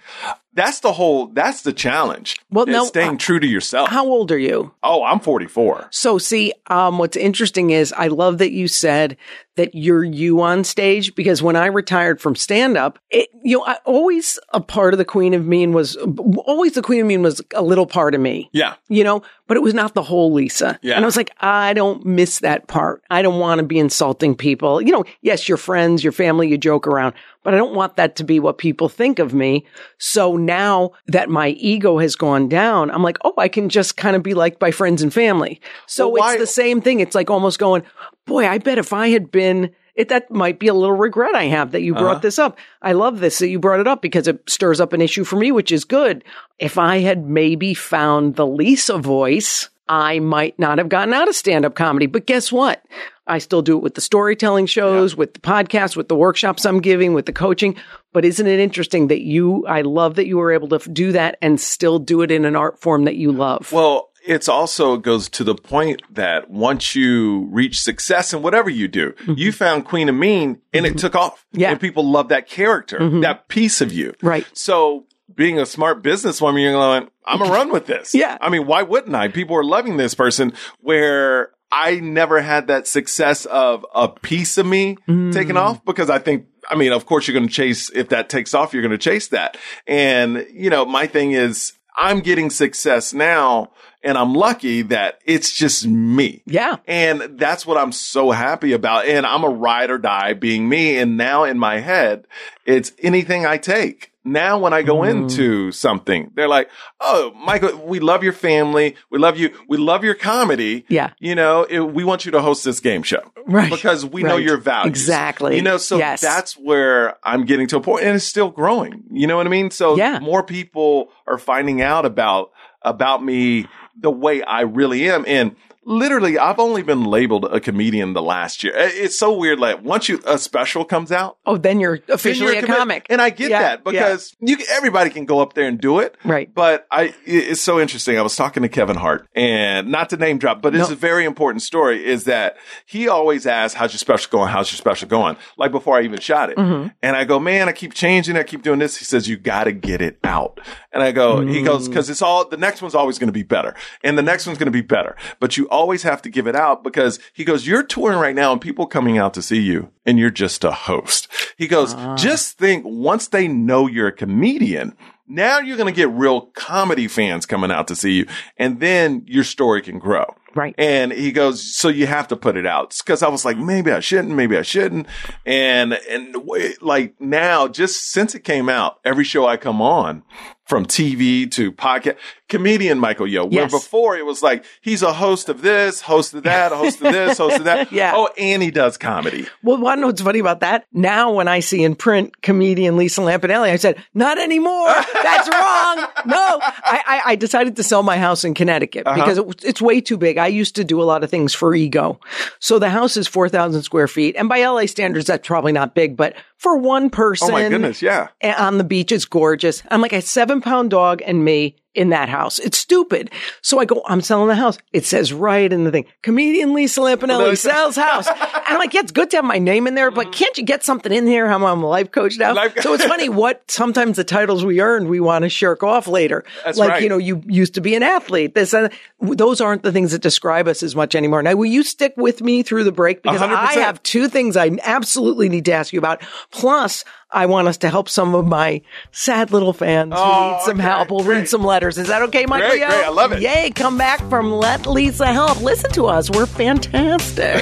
[0.54, 2.38] That's the whole, that's the challenge.
[2.50, 3.88] Well, no, staying uh, true to yourself.
[3.88, 4.72] How old are you?
[4.82, 5.88] oh, I'm 44.
[5.90, 9.16] So see, um, what's interesting is I love that you said
[9.56, 13.64] that you're you on stage because when I retired from stand up, it, you know,
[13.64, 17.22] I always a part of the Queen of Mean was always the Queen of Mean
[17.22, 18.50] was a little part of me.
[18.52, 18.74] Yeah.
[18.88, 20.78] You know, but it was not the whole Lisa.
[20.82, 20.96] Yeah.
[20.96, 23.02] And I was like, I don't miss that part.
[23.10, 24.82] I don't want to be insulting people.
[24.82, 27.14] You know, yes, your friends, your family, you joke around,
[27.44, 29.66] but I don't want that to be what people think of me.
[29.98, 34.16] So now that my ego has gone down, I'm like, oh, I can just kind
[34.16, 35.60] of be liked by friends and family.
[35.86, 36.98] So Well, it's the same thing.
[36.98, 37.84] It's like almost going,
[38.24, 41.44] boy, I bet if I had been, it, that might be a little regret I
[41.44, 42.20] have that you brought uh-huh.
[42.20, 42.58] this up.
[42.82, 45.36] I love this that you brought it up because it stirs up an issue for
[45.36, 46.24] me, which is good.
[46.58, 51.34] If I had maybe found the Lisa voice, I might not have gotten out of
[51.34, 52.06] stand up comedy.
[52.06, 52.82] But guess what?
[53.26, 56.80] I still do it with the storytelling shows, with the podcast, with the workshops I'm
[56.80, 57.76] giving, with the coaching.
[58.12, 61.12] But isn't it interesting that you, I love that you were able to f- do
[61.12, 63.72] that and still do it in an art form that you love.
[63.72, 68.88] Well, it's also goes to the point that once you reach success in whatever you
[68.88, 71.44] do, you found Queen of Mean and it took off.
[71.48, 71.60] Mm-hmm.
[71.60, 71.66] Yeah.
[71.66, 71.72] Mm-hmm.
[71.72, 74.14] And people love that character, that piece of you.
[74.22, 74.46] Right.
[74.54, 78.14] So being a smart businesswoman, you're going, I'm gonna run with this.
[78.24, 78.38] Yeah.
[78.40, 79.28] I mean, why wouldn't I?
[79.28, 84.66] People are loving this person where I never had that success of a piece of
[84.66, 85.32] me Mm.
[85.32, 88.28] taken off because I think, I mean, of course you're going to chase, if that
[88.28, 89.56] takes off, you're going to chase that.
[89.86, 93.72] And, you know, my thing is I'm getting success now
[94.04, 96.42] and I'm lucky that it's just me.
[96.46, 96.76] Yeah.
[96.86, 99.06] And that's what I'm so happy about.
[99.06, 100.96] And I'm a ride or die being me.
[100.98, 102.26] And now in my head,
[102.66, 104.10] it's anything I take.
[104.26, 105.08] Now when I go Mm.
[105.10, 108.96] into something, they're like, Oh, Michael, we love your family.
[109.10, 109.50] We love you.
[109.68, 110.84] We love your comedy.
[110.88, 111.10] Yeah.
[111.18, 113.22] You know, it, we want you to host this game show.
[113.46, 113.70] Right.
[113.70, 114.90] Because we know your values.
[114.90, 115.56] Exactly.
[115.56, 116.22] You know, so Yes.
[116.22, 119.02] that's where I'm getting to a point and it's still growing.
[119.12, 119.70] You know what I mean?
[119.70, 120.18] So Yeah.
[120.20, 123.66] more people are finding out about, about me
[123.98, 125.24] the way I really am.
[125.26, 128.72] And literally, I've only been labeled a comedian the last year.
[128.76, 129.58] It's so weird.
[129.58, 132.76] Like once you, a special comes out, Oh, then you're then officially you're a commi-
[132.76, 133.06] comic.
[133.10, 136.16] And I get Yeah, that because you everybody can go up there and do it.
[136.24, 136.52] Right.
[136.52, 138.18] But I, it's so interesting.
[138.18, 140.94] I was talking to Kevin Hart and not to name drop, but it's No.
[140.94, 144.48] a very important story is that he always asks, how's your special going?
[144.48, 145.36] How's your special going?
[145.58, 146.56] Like before I even shot it.
[146.56, 146.88] Mm-hmm.
[147.02, 148.36] And I go, man, I keep changing.
[148.36, 148.96] I keep doing this.
[148.96, 150.60] He says, you got to get it out.
[150.92, 151.92] And I go, he goes, Mm.
[151.94, 154.58] cause it's all, the next one's always going to be better and the next one's
[154.58, 157.66] going to be better, but you always have to give it out because he goes,
[157.66, 160.70] you're touring right now and people coming out to see you and you're just a
[160.72, 161.28] host.
[161.58, 162.14] He goes, Ah.
[162.16, 167.08] just think once they know you're a comedian, now you're going to get real comedy
[167.08, 170.34] fans coming out to see you and then your story can grow.
[170.54, 170.74] Right.
[170.78, 172.96] And he goes, so you have to put it out.
[173.04, 175.08] Cause I was like, maybe I shouldn't, maybe I shouldn't.
[175.44, 180.22] And, and w- like now, just since it came out, every show I come on,
[180.64, 182.16] from TV to podcast.
[182.54, 183.70] Comedian Michael Yo, where Yes.
[183.72, 187.38] before it was like he's a host of this, host of that, host of this,
[187.38, 187.90] host of that.
[187.92, 188.12] Yeah.
[188.14, 189.46] Oh, and he does comedy.
[189.62, 190.86] Well, know what's funny about that?
[190.92, 194.86] Now, when I see in print comedian Lisa Lampanelli, I said, not anymore.
[194.88, 196.06] That's wrong.
[196.26, 199.16] No, I, I, I decided to sell my house in Connecticut Uh-huh.
[199.20, 200.38] because it, it's way too big.
[200.38, 202.20] I used to do a lot of things for ego.
[202.58, 204.36] So the house is 4,000 square feet.
[204.36, 208.00] And by LA standards, that's probably not big, but for one person Oh my goodness,
[208.02, 208.28] yeah.
[208.58, 209.82] on the beach, it's gorgeous.
[209.90, 212.58] I'm like a seven pound dog and me in that house.
[212.58, 213.30] It's stupid.
[213.62, 214.78] So I go, I'm selling the house.
[214.92, 218.26] It says right in the thing, comedian Lisa Lampanelli sells house.
[218.28, 220.32] and I'm like, yeah, it's good to have my name in there, but mm-hmm.
[220.32, 221.46] can't you get something in here?
[221.46, 222.54] I'm, I'm a life coach now.
[222.54, 226.06] Life- so it's funny what sometimes the titles we earned, we want to shirk off
[226.06, 226.44] later.
[226.64, 227.02] That's like, right.
[227.02, 228.54] you know, you used to be an athlete.
[228.54, 231.42] This, and those aren't the things that describe us as much anymore.
[231.42, 233.22] Now, will you stick with me through the break?
[233.22, 233.74] Because I 100%.
[233.82, 236.22] have two things I absolutely need to ask you about.
[236.50, 237.04] Plus,
[237.34, 240.78] I want us to help some of my sad little fans who Oh, need some
[240.78, 241.10] okay, help.
[241.10, 241.38] We'll great.
[241.40, 241.98] read some letters.
[241.98, 242.68] Is that okay, Michael?
[242.70, 243.04] Great, great.
[243.04, 243.42] I love it.
[243.42, 245.60] Yay, come back from Let Lisa Help.
[245.60, 246.30] Listen to us.
[246.30, 247.60] We're fantastic.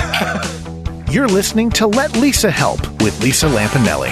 [1.13, 4.11] You're listening to Let Lisa Help with Lisa Lampanelli.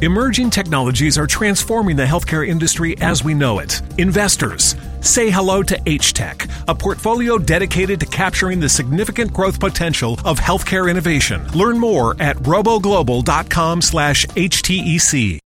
[0.00, 3.82] Emerging technologies are transforming the healthcare industry as we know it.
[3.98, 10.38] Investors, say hello to H-Tech, a portfolio dedicated to capturing the significant growth potential of
[10.38, 11.44] healthcare innovation.
[11.48, 15.40] Learn more at roboglobal.com slash E HTEC.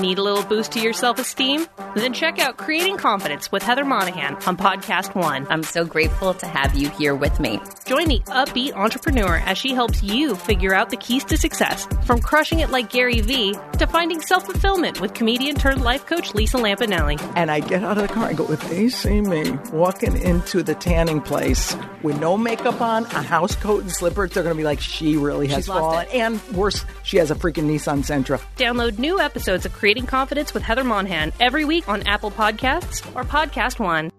[0.00, 1.66] Need a little boost to your self esteem?
[1.94, 5.46] Then check out Creating Confidence with Heather Monahan on Podcast One.
[5.48, 7.58] I'm so grateful to have you here with me.
[7.86, 12.20] Join the upbeat entrepreneur as she helps you figure out the keys to success, from
[12.20, 16.58] crushing it like Gary Vee to finding self fulfillment with comedian turned life coach Lisa
[16.58, 17.18] Lampanelli.
[17.34, 20.62] and I get out of the car and go, if they see me walking into
[20.62, 24.58] the tanning place with no makeup on, a house coat and slippers, they're going to
[24.58, 26.06] be like, she really has She's lost fallen.
[26.12, 28.42] And worse, she has a freaking Nissan Sentra.
[28.56, 33.22] Download new episodes of Creating Confidence with Heather Monahan every week on Apple Podcasts or
[33.24, 34.10] Podcast One.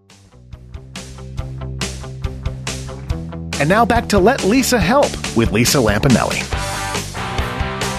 [3.59, 6.66] And now back to Let Lisa Help with Lisa Lampanelli.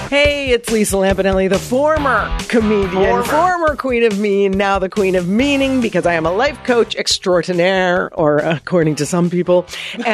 [0.09, 3.77] Hey, it's Lisa Lampanelli, the former comedian, former.
[3.77, 8.09] queen of mean, now the queen of meaning, because I am a life coach extraordinaire,
[8.15, 9.67] or according to some people.
[9.93, 10.07] And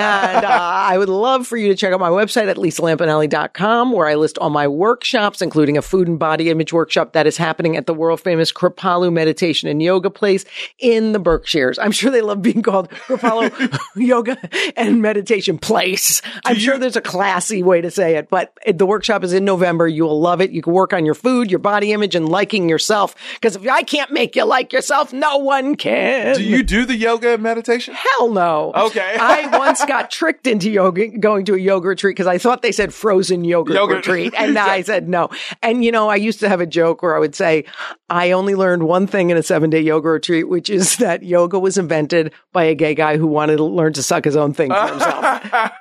[0.44, 4.16] uh, I would love for you to check out my website at lisalampanelli.com, where I
[4.16, 7.86] list all my workshops, including a food and body image workshop that is happening at
[7.86, 10.44] the world famous Kripalu Meditation and Yoga Place
[10.80, 11.78] in the Berkshires.
[11.78, 14.38] I'm sure they love being called Kripalu Yoga
[14.76, 16.20] and Meditation Place.
[16.44, 19.83] I'm sure there's a classy way to say it, but the workshop is in November.
[19.86, 20.50] You will love it.
[20.50, 23.14] You can work on your food, your body image, and liking yourself.
[23.34, 26.36] Because if I can't make you like yourself, no one can.
[26.36, 27.94] Do you do the yoga and meditation?
[27.94, 28.72] Hell no.
[28.74, 29.16] Okay.
[29.20, 32.72] I once got tricked into yoga, going to a yoga retreat because I thought they
[32.72, 33.96] said frozen yogurt, Yogurt.
[33.98, 34.34] retreat.
[34.36, 35.30] And I said no.
[35.62, 37.64] And you know, I used to have a joke where I would say,
[38.10, 41.58] I only learned one thing in a seven day yoga retreat, which is that yoga
[41.58, 44.70] was invented by a gay guy who wanted to learn to suck his own thing
[44.70, 45.22] for himself.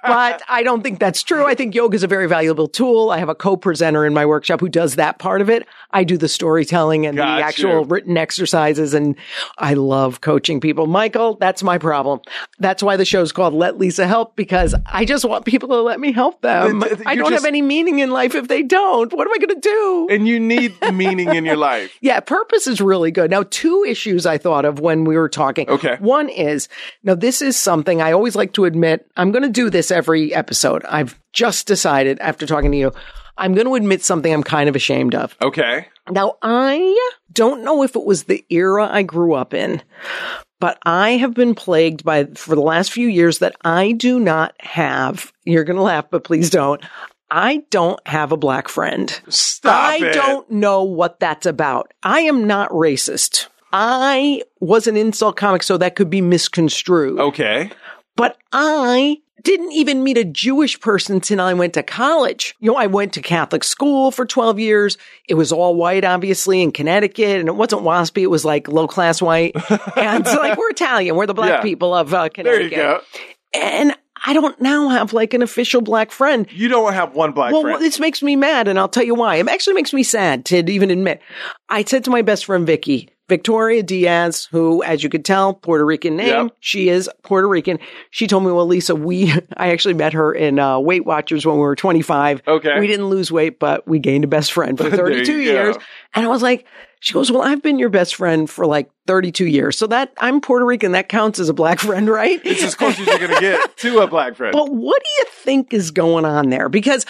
[0.04, 1.46] but I don't think that's true.
[1.46, 3.10] I think yoga is a very valuable tool.
[3.10, 3.36] I have a
[4.06, 5.68] in my workshop who does that part of it.
[5.92, 7.44] I do the storytelling and Got the you.
[7.44, 9.16] actual written exercises and
[9.58, 10.88] I love coaching people.
[10.88, 12.20] Michael, that's my problem.
[12.60, 16.00] That's why the show's called Let Lisa Help because I just want people to let
[16.00, 16.82] me help them.
[16.82, 19.14] Th- th- I don't just- have any meaning in life if they don't.
[19.14, 20.08] What am I going to do?
[20.10, 21.92] And you need meaning in your life.
[22.02, 23.30] Yeah, purpose is really good.
[23.32, 25.70] Now, two issues I thought of when we were talking.
[25.70, 25.96] Okay.
[26.00, 26.68] One is,
[27.04, 29.08] now this is something I always like to admit.
[29.16, 30.84] I'm going to do this every episode.
[30.86, 32.92] I've just decided after talking to you,
[33.38, 35.36] I'm going to admit something I'm kind of ashamed of.
[35.42, 35.88] Okay.
[36.10, 39.82] Now, I don't know if it was the era I grew up in,
[40.60, 44.54] but I have been plagued by, for the last few years, that I do not
[44.60, 46.84] have, you're going to laugh, but please don't.
[47.32, 49.10] I don't have a black friend.
[49.28, 50.14] Stop I it.
[50.14, 51.92] don't know what that's about.
[52.04, 53.48] I am not racist.
[53.72, 57.20] I was an insult comic, so that could be misconstrued.
[57.20, 57.72] Okay.
[58.16, 62.56] But I didn't even meet a Jewish person until I went to college.
[62.60, 64.98] You know, I went to Catholic school for 12 years.
[65.28, 68.22] It was all white, obviously, in Connecticut, and it wasn't waspy.
[68.24, 69.54] It was like low class white.
[69.98, 71.16] and so, like, we're Italian.
[71.16, 71.62] We're the black Yeah.
[71.62, 73.02] people of uh, There you go.
[73.54, 73.94] And
[74.26, 76.48] I don't now have like an official black friend.
[76.50, 77.82] You don't have one black Well, friend.
[77.82, 79.36] this makes me mad, and I'll tell you why.
[79.36, 81.22] It actually makes me sad to even admit.
[81.68, 85.86] I said to my best friend Vicky, Victoria Diaz, who, as you could tell, Puerto
[85.86, 86.56] Rican name, Yep.
[86.60, 87.80] she is Puerto Rican.
[88.12, 91.56] She told me, well, Lisa, we, I actually met her in uh, Weight Watchers when
[91.56, 92.42] we were 25.
[92.48, 92.80] Okay.
[92.80, 95.78] We didn't lose weight, but we gained a best friend for 32 years.
[95.78, 95.84] go.
[96.16, 96.66] And I was like,
[97.00, 99.78] she goes, well, I've been your best friend for like 32 years.
[99.78, 100.94] So that I'm Puerto Rican.
[100.94, 102.40] That counts as a black friend, right?
[102.46, 104.54] It's as close as you're going to get to a black friend.
[104.54, 106.70] But what do you think is going on there?
[106.70, 107.06] Because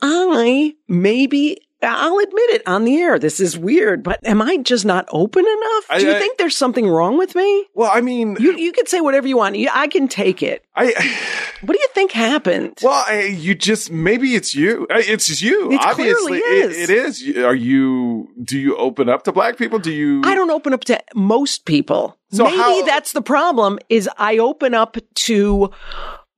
[0.00, 3.18] I maybe I'll admit it on the air.
[3.18, 5.84] This is weird, but am I just not open enough?
[5.90, 7.66] I- do you I- think there's something wrong with me?
[7.74, 9.56] well, I mean, You you can say whatever you want.
[9.72, 10.64] I can take it.
[10.74, 10.94] I.
[11.60, 12.78] What do you think happened?
[12.82, 14.86] Well, I, you just maybe it's you.
[14.90, 15.72] It's you.
[15.72, 16.76] It Obviously, clearly is.
[16.76, 17.36] It, it is.
[17.38, 18.28] Are you?
[18.42, 19.78] Do you open up to black people?
[19.78, 20.20] Do you?
[20.26, 22.18] I don't open up to most people.
[22.32, 25.70] So Maybe how- that's the problem is I open up to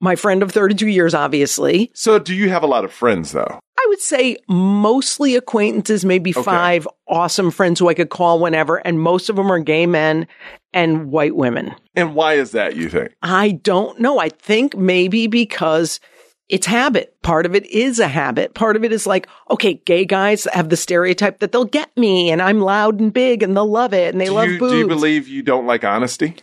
[0.01, 1.91] my friend of 32 years, obviously.
[1.95, 3.59] So, do you have a lot of friends though?
[3.87, 8.79] I would say mostly acquaintances, maybe five awesome friends who I could call whenever.
[8.79, 10.27] And most of them are gay men
[10.73, 11.73] and white women.
[11.95, 12.75] And why is that?
[12.75, 13.15] You think?
[13.23, 14.19] I don't know.
[14.19, 16.01] I think maybe because
[16.49, 17.15] it's habit.
[17.23, 18.55] Part of it is a habit.
[18.55, 22.33] Part of it is like, okay, gay guys have the stereotype that they'll get me
[22.33, 24.73] and I'm loud and big and they'll love it and they do love you, boobs.
[24.73, 26.35] do you believe you don't like honesty?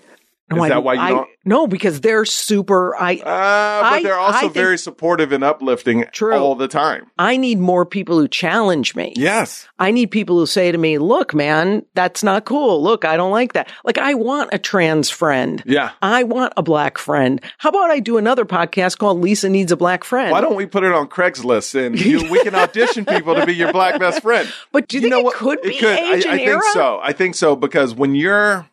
[0.49, 1.27] No, is I- that why you I- don't?
[1.45, 2.95] No, because they're super.
[2.95, 6.35] I Uh, but I- they're also I very supportive and uplifting True.
[6.37, 7.07] all the time.
[7.19, 9.13] I need more people who challenge me.
[9.17, 9.67] Yes.
[9.77, 12.81] I need people who say to me, look, man, that's not cool.
[12.81, 13.69] Look, I don't like that.
[13.83, 15.61] Like, I want a trans friend.
[15.65, 15.89] Yeah.
[16.01, 17.41] I want a black friend.
[17.57, 20.31] How about I do another podcast called Lisa Needs a Black Friend?
[20.31, 23.53] Why don't we put it on Craigslist and you, we can audition people to be
[23.53, 24.51] your black best friend?
[24.71, 26.61] But do you think it could be age I, and I era?
[26.61, 26.99] think so.
[27.03, 28.65] I think so because when you're,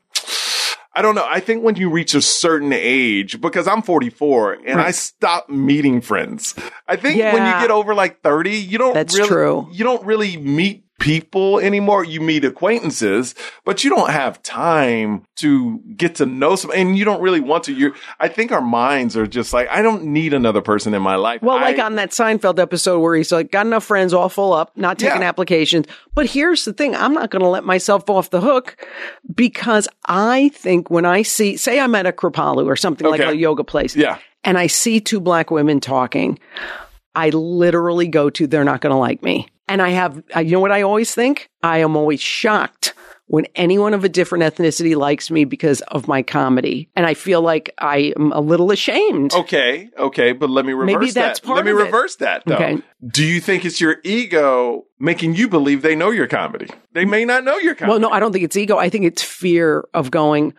[0.94, 1.26] I don't know.
[1.28, 6.00] I think when you reach a certain age, because I'm 44 and I stop meeting
[6.00, 6.54] friends.
[6.88, 9.68] I think when you get over like 30, you don't That's really, true.
[9.70, 12.04] you don't really meet people anymore.
[12.04, 13.34] You meet acquaintances,
[13.64, 17.64] but you don't have time to get to know some, and you don't really want
[17.64, 17.72] to.
[17.74, 21.16] You, I think our minds are just like, I don't need another person in my
[21.16, 21.42] life.
[21.42, 24.76] Well, like on that Seinfeld episode where he's like, got enough friends, all full up,
[24.76, 25.28] not taking Yeah.
[25.28, 25.86] applications.
[26.14, 26.94] But here's the thing.
[26.94, 28.76] I'm not going to let myself off the hook
[29.34, 33.34] because I think when I see, say I'm at a Kripalu or something like a
[33.34, 33.96] yoga place.
[33.96, 34.18] Yeah.
[34.44, 36.38] And I see two black women talking.
[37.14, 39.48] I literally go to, they're not going to like me.
[39.70, 41.48] And I have, uh, you know what I always think?
[41.62, 42.92] I am always shocked
[43.28, 46.90] when anyone of a different ethnicity likes me because of my comedy.
[46.96, 49.32] And I feel like I am a little ashamed.
[49.32, 51.46] Okay, okay, but let me reverse Maybe that's that.
[51.46, 51.84] part let me of it.
[51.84, 52.56] reverse that though.
[52.56, 52.78] Okay.
[53.06, 56.66] Do you think it's your ego making you believe they know your comedy?
[56.92, 57.92] They may not know your comedy.
[57.92, 58.76] Well, no, I don't think it's ego.
[58.76, 60.52] I think it's fear of going,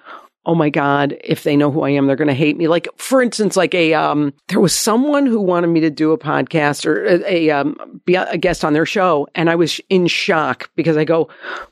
[0.45, 2.67] oh my God, if they know who I am, they're going to hate me.
[2.67, 6.17] Like, for instance, like a, um, there was someone who wanted me to do a
[6.17, 9.27] podcast or a, a, um, be a guest on their show.
[9.35, 11.29] And I was in shock because I go,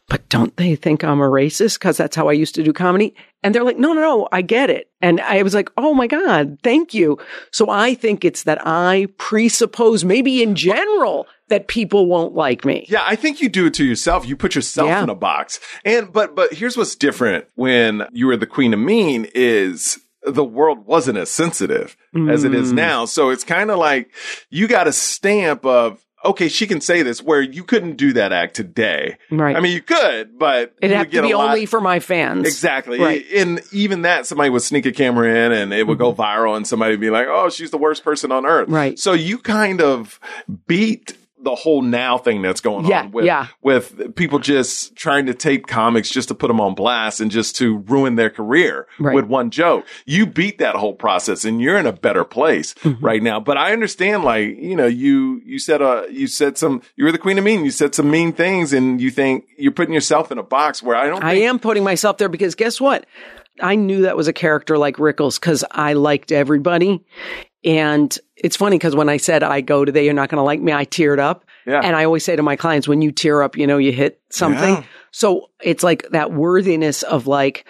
[0.07, 1.79] but don't they think I'm a racist?
[1.79, 3.15] Cause that's how I used to do comedy.
[3.41, 4.89] And they're like, no, no, no, I get it.
[5.01, 7.17] And I was like, oh my God, thank you.
[7.51, 12.85] So I think it's that I presuppose maybe in general that people won't like me.
[12.89, 14.27] Yeah, I think you do it to yourself.
[14.27, 15.03] You put yourself Yeah.
[15.03, 15.59] in a box.
[15.85, 20.43] And but but here's what's different when you were the queen of mean is the
[20.43, 21.95] world wasn't as sensitive
[22.29, 22.73] as it Mm.
[22.73, 23.05] now.
[23.05, 24.11] So it's kind of like
[24.49, 28.31] you got a stamp of okay, she can say this where you couldn't do that
[28.31, 29.17] act today.
[29.31, 29.55] Right.
[29.55, 32.45] I mean, you could, but It'd have to be lot- only for my fans.
[32.45, 32.99] Exactly.
[32.99, 33.25] Right.
[33.35, 36.21] And even that, somebody would sneak a camera in and it would go mm-hmm.
[36.21, 38.69] viral and somebody would be like, oh, she's the worst person on earth.
[38.69, 38.99] Right.
[38.99, 40.19] So you kind of
[40.67, 43.47] beat the whole now thing that's going Yeah, on with, yeah.
[43.61, 47.55] with people just trying to tape comics just to put them on blast and just
[47.57, 49.15] to ruin their career Right.
[49.15, 49.85] with one joke.
[50.05, 53.05] You beat that whole process and you're in a better place Mm-hmm.
[53.05, 53.39] right now.
[53.39, 57.11] But I understand, like, you know, you, you said, uh, you said some, you were
[57.11, 57.63] the queen of mean.
[57.63, 60.95] You said some mean things and you think you're putting yourself in a box where
[60.95, 63.05] I don't I think am putting myself there because guess what?
[63.61, 67.03] I knew that was a character like Rickles because I liked everybody.
[67.63, 70.43] And it's funny because when I said I go to they are not going to
[70.43, 71.45] like me, I teared up.
[71.65, 71.81] Yeah.
[71.83, 74.21] And I always say to my clients, when you tear up, you know, you hit
[74.29, 74.75] something.
[74.75, 74.83] Yeah.
[75.11, 77.65] So it's like that worthiness of like,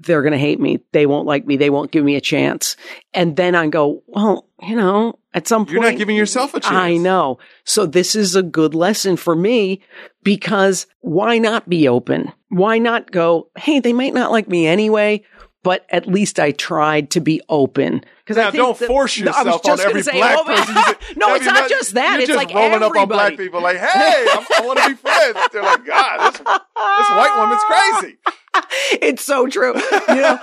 [0.00, 0.80] they're going to hate me.
[0.92, 1.56] They won't like me.
[1.56, 2.76] They won't give me a chance.
[3.14, 6.60] And then I go, well, you know, at some point, You're not giving yourself a
[6.60, 6.74] chance.
[6.74, 7.38] I know.
[7.64, 9.82] So this is a good lesson for me
[10.22, 12.32] because why not be open?
[12.48, 15.24] Why not go, hey, they might not like me anyway,
[15.62, 18.04] but at least I tried to be open.
[18.28, 20.74] Because Now, I don't force I was yourself on every say, black oh, person.
[21.16, 22.12] No, it's not just that.
[22.12, 22.98] You're It's just like rolling everybody.
[22.98, 26.30] up on black people, like, "Hey, I'm, I want to be friends." They're like, "God,
[26.30, 28.18] this, this white woman's crazy."
[29.00, 29.74] it's so true.
[30.08, 30.38] You know,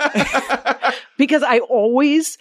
[1.19, 2.39] because I always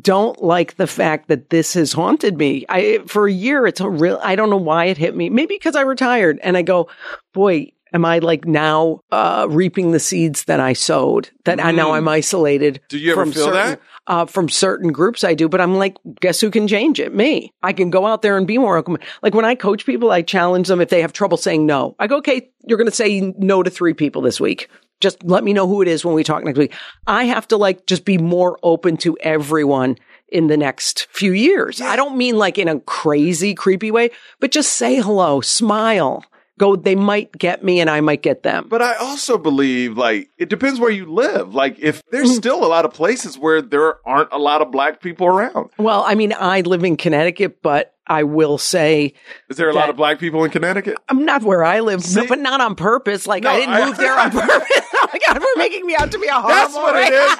[0.00, 2.64] don't like the fact that this has haunted me.
[2.68, 4.20] I for a year, it's a real.
[4.22, 5.30] I don't know why it hit me.
[5.30, 6.88] Maybe because I retired, and I go,
[7.34, 7.72] boy.
[7.92, 11.30] Am I like now uh, reaping the seeds that I sowed?
[11.44, 12.80] That I now I'm isolated.
[12.88, 13.80] Do you ever from feel certain, that?
[14.06, 15.48] Uh, from certain groups, I do.
[15.48, 17.14] But I'm like, guess who can change it?
[17.14, 17.52] Me.
[17.62, 18.98] I can go out there and be more open.
[19.22, 21.96] Like when I coach people, I challenge them if they have trouble saying no.
[21.98, 24.68] I go, okay, you're going to say no to three people this week.
[25.00, 26.74] Just let me know who it is when we talk next week.
[27.06, 29.96] I have to like just be more open to everyone
[30.28, 31.80] in the next few years.
[31.80, 36.24] I don't mean like in a crazy, creepy way, but just say hello, smile,
[36.58, 38.66] go, they might get me and I might get them.
[38.68, 41.54] But I also believe like it depends where you live.
[41.54, 42.36] Like if there's Mm.
[42.36, 45.70] still a lot of places where there aren't a lot of black people around.
[45.78, 49.14] Well, I mean, I live in Connecticut, but I will say
[49.48, 50.96] Is there a lot of black people in Connecticut?
[51.08, 52.26] I'm not where I live, See?
[52.26, 53.26] but not on purpose.
[53.26, 54.68] Like No, I didn't I- move there on purpose.
[54.94, 56.48] oh my God, we're making me out to be a horrible.
[56.50, 57.36] That's what it is.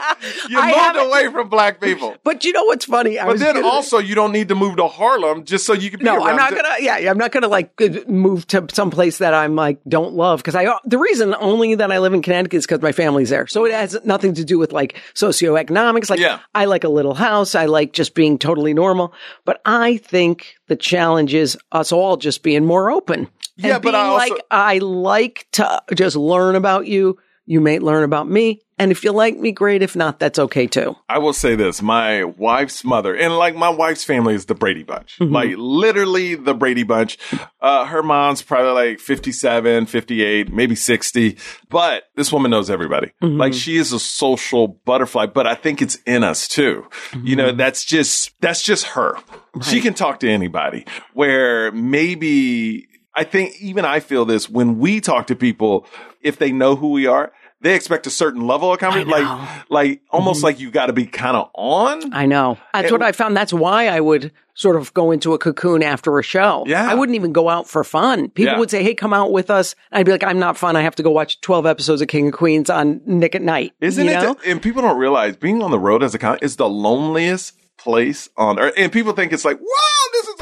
[0.51, 2.15] You I moved away from black people.
[2.25, 3.19] But you know what's funny?
[3.19, 5.73] I But was then gonna- also you don't need to move to Harlem just so
[5.73, 6.29] you can be No, around.
[6.29, 6.75] I'm not gonna.
[6.81, 10.55] Yeah, I'm not gonna like move to some place that I'm like don't love because
[10.55, 10.73] I.
[10.85, 13.73] The reason only that I live in Connecticut is because my family's there, so it
[13.73, 16.11] has nothing to do with like socioeconomics.
[16.11, 16.41] Like, Yeah.
[16.55, 17.55] I like a little house.
[17.55, 19.13] I like just being totally normal.
[19.45, 23.29] But I think the challenge is us all just being more open.
[23.57, 27.19] Yeah, and but I also- like I like to just learn about you.
[27.47, 29.81] You may learn about me, and if you like me, great.
[29.81, 30.97] If not, that's okay too.
[31.09, 34.83] I will say this: my wife's mother, and like my wife's family, is the Brady
[34.83, 35.17] Bunch.
[35.21, 35.33] Mm-hmm.
[35.33, 37.19] Like literally the Brady Bunch.
[37.61, 41.37] Uh, her mom's probably like 57, 58, maybe 60.
[41.69, 43.13] But this woman knows everybody.
[43.23, 43.39] Mm-hmm.
[43.39, 46.87] Like she is a social butterfly, but I think it's in us too.
[47.23, 47.59] You know, Mm-hmm.
[47.59, 49.17] that's just, that's just her.
[49.63, 50.85] She can talk to anybody
[51.15, 51.71] where
[52.17, 55.87] maybe I think even I feel this when we talk to people,
[56.21, 59.05] if they know who we are, they expect a certain level of comedy.
[59.05, 60.45] Like, like almost mm-hmm.
[60.45, 62.13] like you got to be kind of on.
[62.13, 62.59] I know.
[62.73, 63.37] That's what I found.
[63.37, 66.65] That's why I would sort of go into a cocoon after a show.
[66.67, 66.91] Yeah.
[66.91, 68.31] I wouldn't even go out for fun.
[68.31, 68.59] People Yeah.
[68.59, 69.75] would say, Hey, come out with us.
[69.93, 70.77] I'd be like, I'm not fun.
[70.77, 73.73] I have to go watch 12 episodes of King of Queens on Nick at Night.
[73.81, 74.23] Isn't you it?
[74.23, 74.37] know?
[74.47, 78.29] and people don't realize being on the road as a comic is the loneliest place
[78.37, 78.75] on earth.
[78.77, 79.67] And people think it's like, is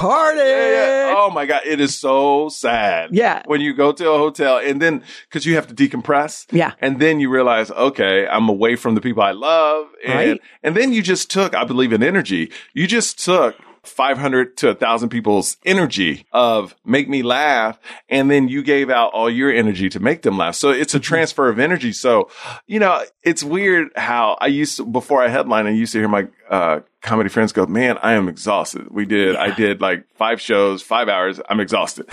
[0.05, 0.39] Party!
[0.39, 1.15] Yeah, yeah.
[1.17, 1.63] Oh my God.
[1.65, 3.11] It is so sad.
[3.13, 3.43] Yeah.
[3.47, 6.47] When you go to a hotel and then, cause you have to decompress.
[6.53, 6.73] Yeah.
[6.81, 9.87] And then you realize, okay, I'm away from the people I love.
[10.07, 10.41] And, Right.
[10.63, 12.53] and then you just took, I believe in energy.
[12.75, 17.79] You just took 500 to 1,000 people's energy of make me laugh.
[18.09, 20.55] And then you gave out all your energy to make them laugh.
[20.55, 21.05] So it's a mm-hmm.
[21.05, 21.93] transfer of energy.
[21.93, 22.31] So,
[22.67, 26.09] you know, it's weird how I used to, before I headline, I used to hear
[26.09, 28.87] my, uh, comedy friends go, man, I am exhausted.
[28.91, 31.39] We did, I did like five shows, five hours.
[31.51, 32.07] I'm exhausted.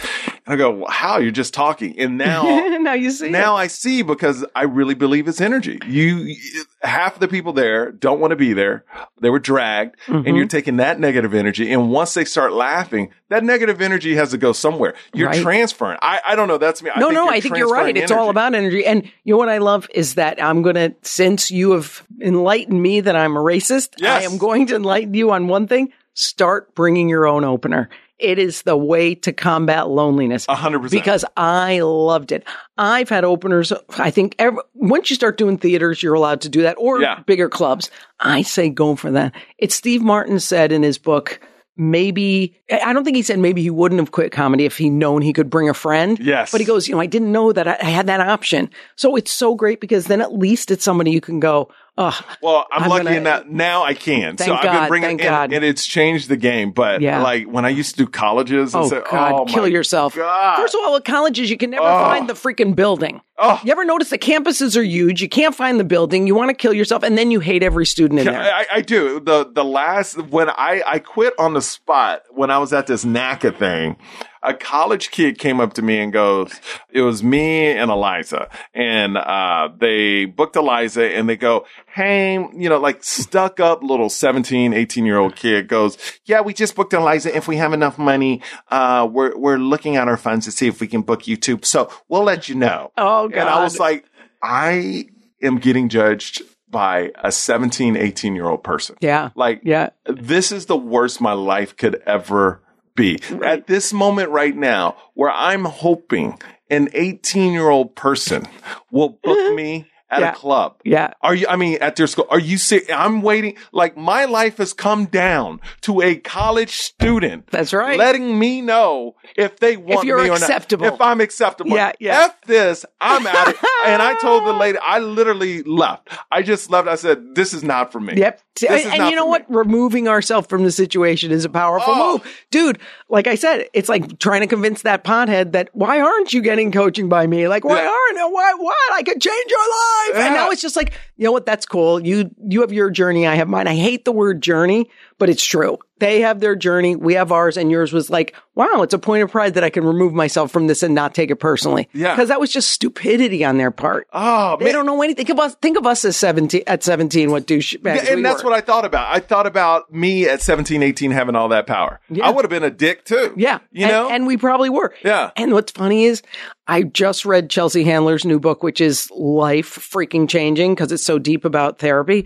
[0.45, 1.17] And I go, well, how?
[1.19, 1.97] You're just talking.
[1.99, 2.43] And now,
[2.81, 3.29] now you see.
[3.29, 5.79] now I see because I really believe it's energy.
[5.87, 6.35] You,
[6.81, 8.83] half of the people there don't want to be there.
[9.21, 10.27] They were dragged Mm-hmm.
[10.27, 11.71] and you're taking that negative energy.
[11.71, 14.95] And once they start laughing, that negative energy has to go somewhere.
[15.13, 15.41] You're Right.
[15.41, 15.99] transferring.
[16.01, 16.57] I, I don't know.
[16.57, 16.89] That's me.
[16.93, 17.83] I no, think no, I think you're right.
[17.93, 18.85] transferring It's all about energy.
[18.85, 22.81] And you know what I love is that I'm going to, since you have enlightened
[22.81, 24.23] me that I'm a racist, Yes.
[24.23, 25.91] I am going to enlighten you on one thing.
[26.13, 27.89] Start bringing your own opener.
[28.19, 30.45] It is the way to combat loneliness.
[30.47, 31.01] Hundred percent.
[31.01, 32.45] Because I loved it.
[32.77, 33.73] I've had openers.
[33.97, 37.21] I think every, once you start doing theaters, you're allowed to do that or Yeah.
[37.25, 37.89] bigger clubs.
[38.19, 39.33] I say go for that.
[39.57, 41.39] It's Steve Martin said in his book,
[41.77, 45.21] maybe, I don't think he said maybe he wouldn't have quit comedy if he'd known
[45.23, 46.19] he could bring a friend.
[46.19, 46.51] Yes.
[46.51, 48.69] But he goes, you know, I didn't know that I, I had that option.
[48.97, 51.69] So it's so great because then at least it's somebody you can go,
[52.01, 54.37] oh, Well, I'm, I'm lucky gonna- in that now I can.
[54.37, 55.53] so I've God, been bringing and, God.
[55.53, 56.71] and it's changed the game.
[56.71, 57.21] But Yeah.
[57.21, 60.15] like when I used to do colleges, and oh say, God, oh, kill yourself.
[60.15, 60.55] God.
[60.57, 62.03] First of all, at colleges, you can never Oh.
[62.05, 63.21] find the freaking building.
[63.37, 63.59] Oh.
[63.63, 65.21] You ever notice the campuses are huge?
[65.21, 66.27] You can't find the building.
[66.27, 68.39] You want to kill yourself, and then you hate every student in there.
[68.39, 69.19] I, I do.
[69.19, 73.03] The the last when I I quit on the spot when I was at this
[73.03, 73.95] NACA thing,
[74.43, 76.51] a college kid came up to me and goes,
[76.89, 82.69] "It was me and Eliza, and uh, they booked Eliza, and they go, hey, you
[82.69, 86.93] know, like stuck up little 17, 18 year old kid goes, yeah, we just booked
[86.93, 87.35] Eliza.
[87.35, 90.79] If we have enough money, uh, we're we're looking at our funds to see if
[90.81, 91.59] we can book you too.
[91.63, 93.37] So we'll let you know." Oh, God.
[93.39, 94.05] And I was like,
[94.41, 95.05] I
[95.41, 98.95] am getting judged by a 17, 18 year old person.
[99.01, 99.31] Yeah.
[99.35, 99.89] Like, Yeah.
[100.05, 102.61] this is the worst my life could ever
[103.01, 103.19] be.
[103.43, 106.39] At this moment right now, where I'm hoping
[106.69, 108.47] an 18 year old person
[108.91, 109.55] will book mm-hmm.
[109.55, 110.31] me at Yeah.
[110.31, 110.75] a club.
[110.83, 111.13] Yeah.
[111.21, 112.89] Are you, I mean, at their school, are you serious?
[112.93, 113.55] I'm waiting.
[113.71, 117.47] Like my life has come down to a college student.
[117.47, 117.97] That's right.
[117.97, 120.85] Letting me know if they want if you're me or acceptable.
[120.85, 120.93] not.
[120.95, 121.71] If I'm acceptable.
[121.71, 122.25] Yeah, yeah.
[122.25, 122.85] F this.
[122.99, 123.55] I'm out.
[123.83, 126.07] And I told the lady, I literally left.
[126.31, 126.87] I just left.
[126.87, 128.13] I said, this is not for me.
[128.15, 128.39] Yep.
[128.59, 129.49] This and and you know what?
[129.49, 129.55] me.
[129.57, 132.11] Removing ourselves from the situation is a powerful Oh.
[132.19, 132.37] move.
[132.51, 132.77] Dude,
[133.09, 136.71] like I said, it's like trying to convince that pothead that why aren't you getting
[136.71, 137.47] coaching by me?
[137.47, 137.87] Like, why Yeah.
[137.89, 138.93] aren't why what?
[138.93, 140.00] I could change your life.
[140.09, 140.33] And Yeah.
[140.33, 141.45] now it's just like, you know what?
[141.45, 141.99] That's cool.
[142.05, 143.67] You you have your journey, I have mine.
[143.67, 144.89] I hate the word journey,
[145.21, 145.77] but it's true.
[145.99, 149.21] They have their journey, we have ours, and yours was like, wow, it's a point
[149.21, 151.87] of pride that I can remove myself from this and not take it personally.
[151.93, 152.15] Yeah.
[152.15, 154.07] Because that was just stupidity on their part.
[154.11, 154.73] Oh, They man.
[154.73, 155.27] don't know anything.
[155.27, 155.53] Think of us.
[155.61, 157.29] Think of us as seventeen at seventeen.
[157.29, 157.75] What douche?
[157.83, 159.15] Yeah, and that's what I thought about.
[159.15, 161.99] I thought about me at 17, 18 having all that power.
[162.09, 162.25] Yeah.
[162.25, 163.35] I would have been a dick too.
[163.37, 163.59] Yeah.
[163.71, 164.09] You and, know?
[164.09, 164.95] And we probably were.
[165.05, 165.29] Yeah.
[165.35, 166.23] And what's funny is
[166.65, 171.19] I just read Chelsea Handler's new book, which is life freaking changing because it's so
[171.19, 172.25] deep about therapy.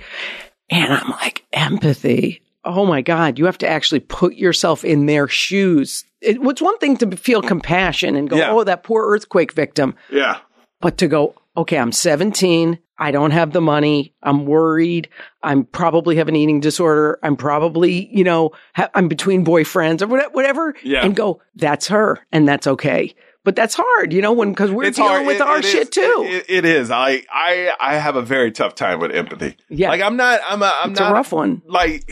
[0.69, 2.41] And I'm like, empathy.
[2.65, 3.37] Oh my God.
[3.39, 6.03] You have to actually put yourself in their shoes.
[6.21, 8.51] It, what's one thing to feel compassion and go, Yeah.
[8.51, 9.95] oh, that poor earthquake victim.
[10.11, 10.39] yeah.
[10.81, 12.77] But to go, okay, I'm 17.
[12.97, 14.13] I don't have the money.
[14.23, 15.09] I'm worried.
[15.43, 17.19] I'm probably have an eating disorder.
[17.23, 20.75] I'm probably, you know, ha- I'm between boyfriends or whatever.
[20.83, 21.03] Yeah.
[21.05, 23.13] And go, that's her and that's okay.
[23.43, 25.27] But that's hard, you know, when, cause we're It's dealing hard.
[25.27, 25.89] with It- our it shit is.
[25.89, 26.23] too.
[26.27, 26.89] It- it- it is.
[26.91, 29.55] I, I, I have a very tough time with empathy.
[29.69, 29.89] Yeah.
[29.89, 31.61] Like I'm not, I'm a, I'm It's a rough one.
[31.67, 32.09] Like,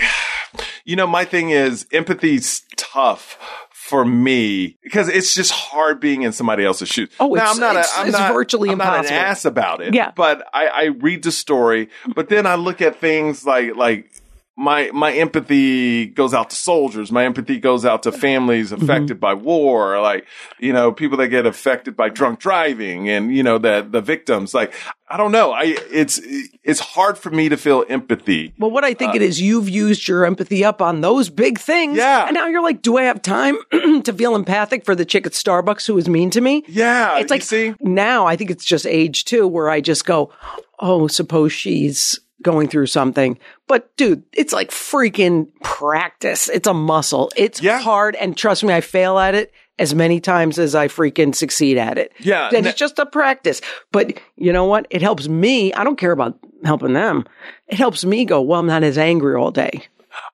[0.85, 3.37] you know, my thing is empathy's tough
[3.71, 7.09] for me because it's just hard being in somebody else's shoes.
[7.19, 9.43] Oh, Now, it's- I'm not, it's- a, I'm it's not, virtually I'm not an ass
[9.45, 9.93] about it.
[9.93, 10.11] Yeah.
[10.15, 14.09] But I, I read the story, but then I look at things like, like,
[14.55, 17.11] my my empathy goes out to soldiers.
[17.11, 18.83] My empathy goes out to families Mm-hmm.
[18.83, 20.25] affected by war, like
[20.59, 24.53] you know people that get affected by drunk driving, and you know the the victims.
[24.53, 24.73] Like
[25.07, 26.19] I don't know, I it's
[26.63, 28.53] it's hard for me to feel empathy.
[28.59, 31.97] Well, what I think it is, you've used your empathy up on those big things.
[31.97, 32.25] Yeah.
[32.25, 35.33] And now you're like, do I have time to feel empathic for the chick at
[35.33, 36.63] Starbucks who was mean to me?
[36.67, 40.31] Yeah, It's like see, now I think it's just age too, where I just go,
[40.79, 43.39] oh, suppose she's going through something.
[43.67, 46.49] But dude, it's like freaking practice.
[46.49, 47.31] It's a muscle.
[47.35, 47.79] It's Yeah.
[47.79, 48.15] hard.
[48.15, 51.97] And trust me, I fail at it as many times as I freaking succeed at
[51.97, 52.11] it.
[52.19, 53.59] Yeah, And it's just a practice.
[53.91, 54.85] But you know what?
[54.91, 55.73] It helps me.
[55.73, 57.25] I don't care about helping them.
[57.67, 59.87] It helps me go, well, I'm not as angry all day.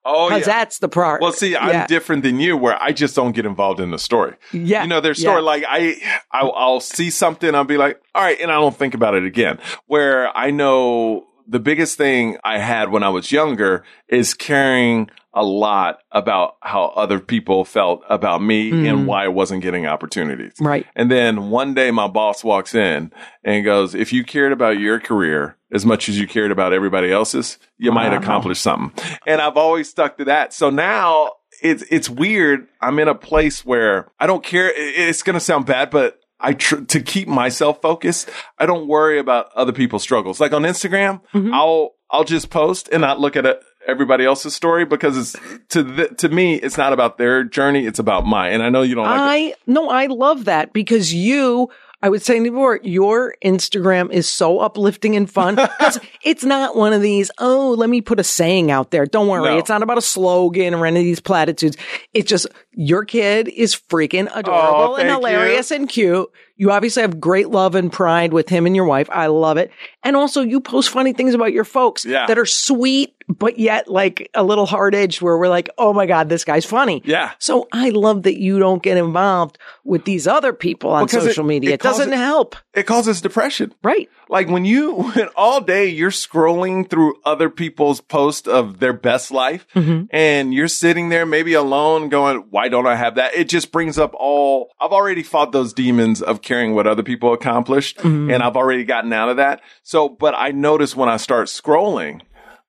[0.03, 0.53] oh Because yeah.
[0.59, 1.21] that's the part.
[1.21, 1.87] Well, see, I'm Yeah.
[1.87, 4.33] different than you, where I just don't get involved in the story.
[4.51, 4.81] Yeah.
[4.83, 5.37] you know, their story.
[5.37, 5.45] Yeah.
[5.45, 5.95] Like I,
[6.33, 9.23] I'll, I'll see something, I'll be like, all right, and I don't think about it
[9.23, 9.57] again.
[9.87, 15.43] Where I know the biggest thing I had when I was younger is caring a
[15.43, 20.53] lot about how other people felt about me and why I wasn't getting opportunities.
[20.59, 20.65] Mm.
[20.65, 20.85] Right.
[20.95, 23.11] And then one day my boss walks in
[23.43, 27.11] and goes, if you cared about your career as much as you cared about everybody
[27.11, 28.91] else's, you might accomplish something.
[29.25, 30.51] And I've always stuck to that.
[30.51, 32.67] So now it's, it's weird.
[32.81, 34.71] I'm in a place where I don't care.
[34.75, 38.29] It's going to sound bad, but I tr- to keep myself focused.
[38.57, 40.39] I don't worry about other people's struggles.
[40.39, 41.53] Like on Instagram, mm-hmm.
[41.53, 43.61] I'll, I'll just post and not look at it.
[43.87, 45.35] Everybody else's story because it's
[45.69, 47.85] to the, to me, it's not about their journey.
[47.85, 48.53] It's about mine.
[48.53, 49.55] And I know you don't like it.
[49.57, 51.69] I no, I love that because you.
[52.01, 56.93] I was saying before, your Instagram is so uplifting and fun because it's not one
[56.93, 57.29] of these.
[57.39, 59.05] Oh, let me put a saying out there.
[59.05, 59.57] Don't worry, No.
[59.57, 61.75] it's not about a slogan or any of these platitudes.
[62.13, 66.29] It's just your kid is freaking oh, adorable and thank hilarious and cute.
[66.55, 69.09] You obviously have great love and pride with him and your wife.
[69.11, 69.71] I love it.
[70.03, 72.27] And also, you post funny things about your folks Yeah.
[72.27, 76.05] that are sweet, but yet like a little hard edged where we're like, oh my
[76.07, 77.01] God, this guy's funny.
[77.05, 77.31] Yeah.
[77.39, 81.29] So I love that you don't get involved with these other people on Because it-
[81.29, 81.69] social media.
[81.71, 82.55] it It, doesn't causes- help.
[82.73, 83.73] It causes depression.
[83.83, 84.09] Right.
[84.29, 89.31] Like when you, when all day you're scrolling through other people's posts of their best
[89.31, 90.05] life Mm-hmm.
[90.11, 93.35] and you're sitting there maybe alone going, why don't I have that?
[93.35, 97.33] It just brings up all, I've already fought those demons of caring what other people
[97.33, 98.31] accomplished Mm-hmm.
[98.31, 99.61] and I've already gotten out of that.
[99.83, 102.21] So, but I notice when I start scrolling,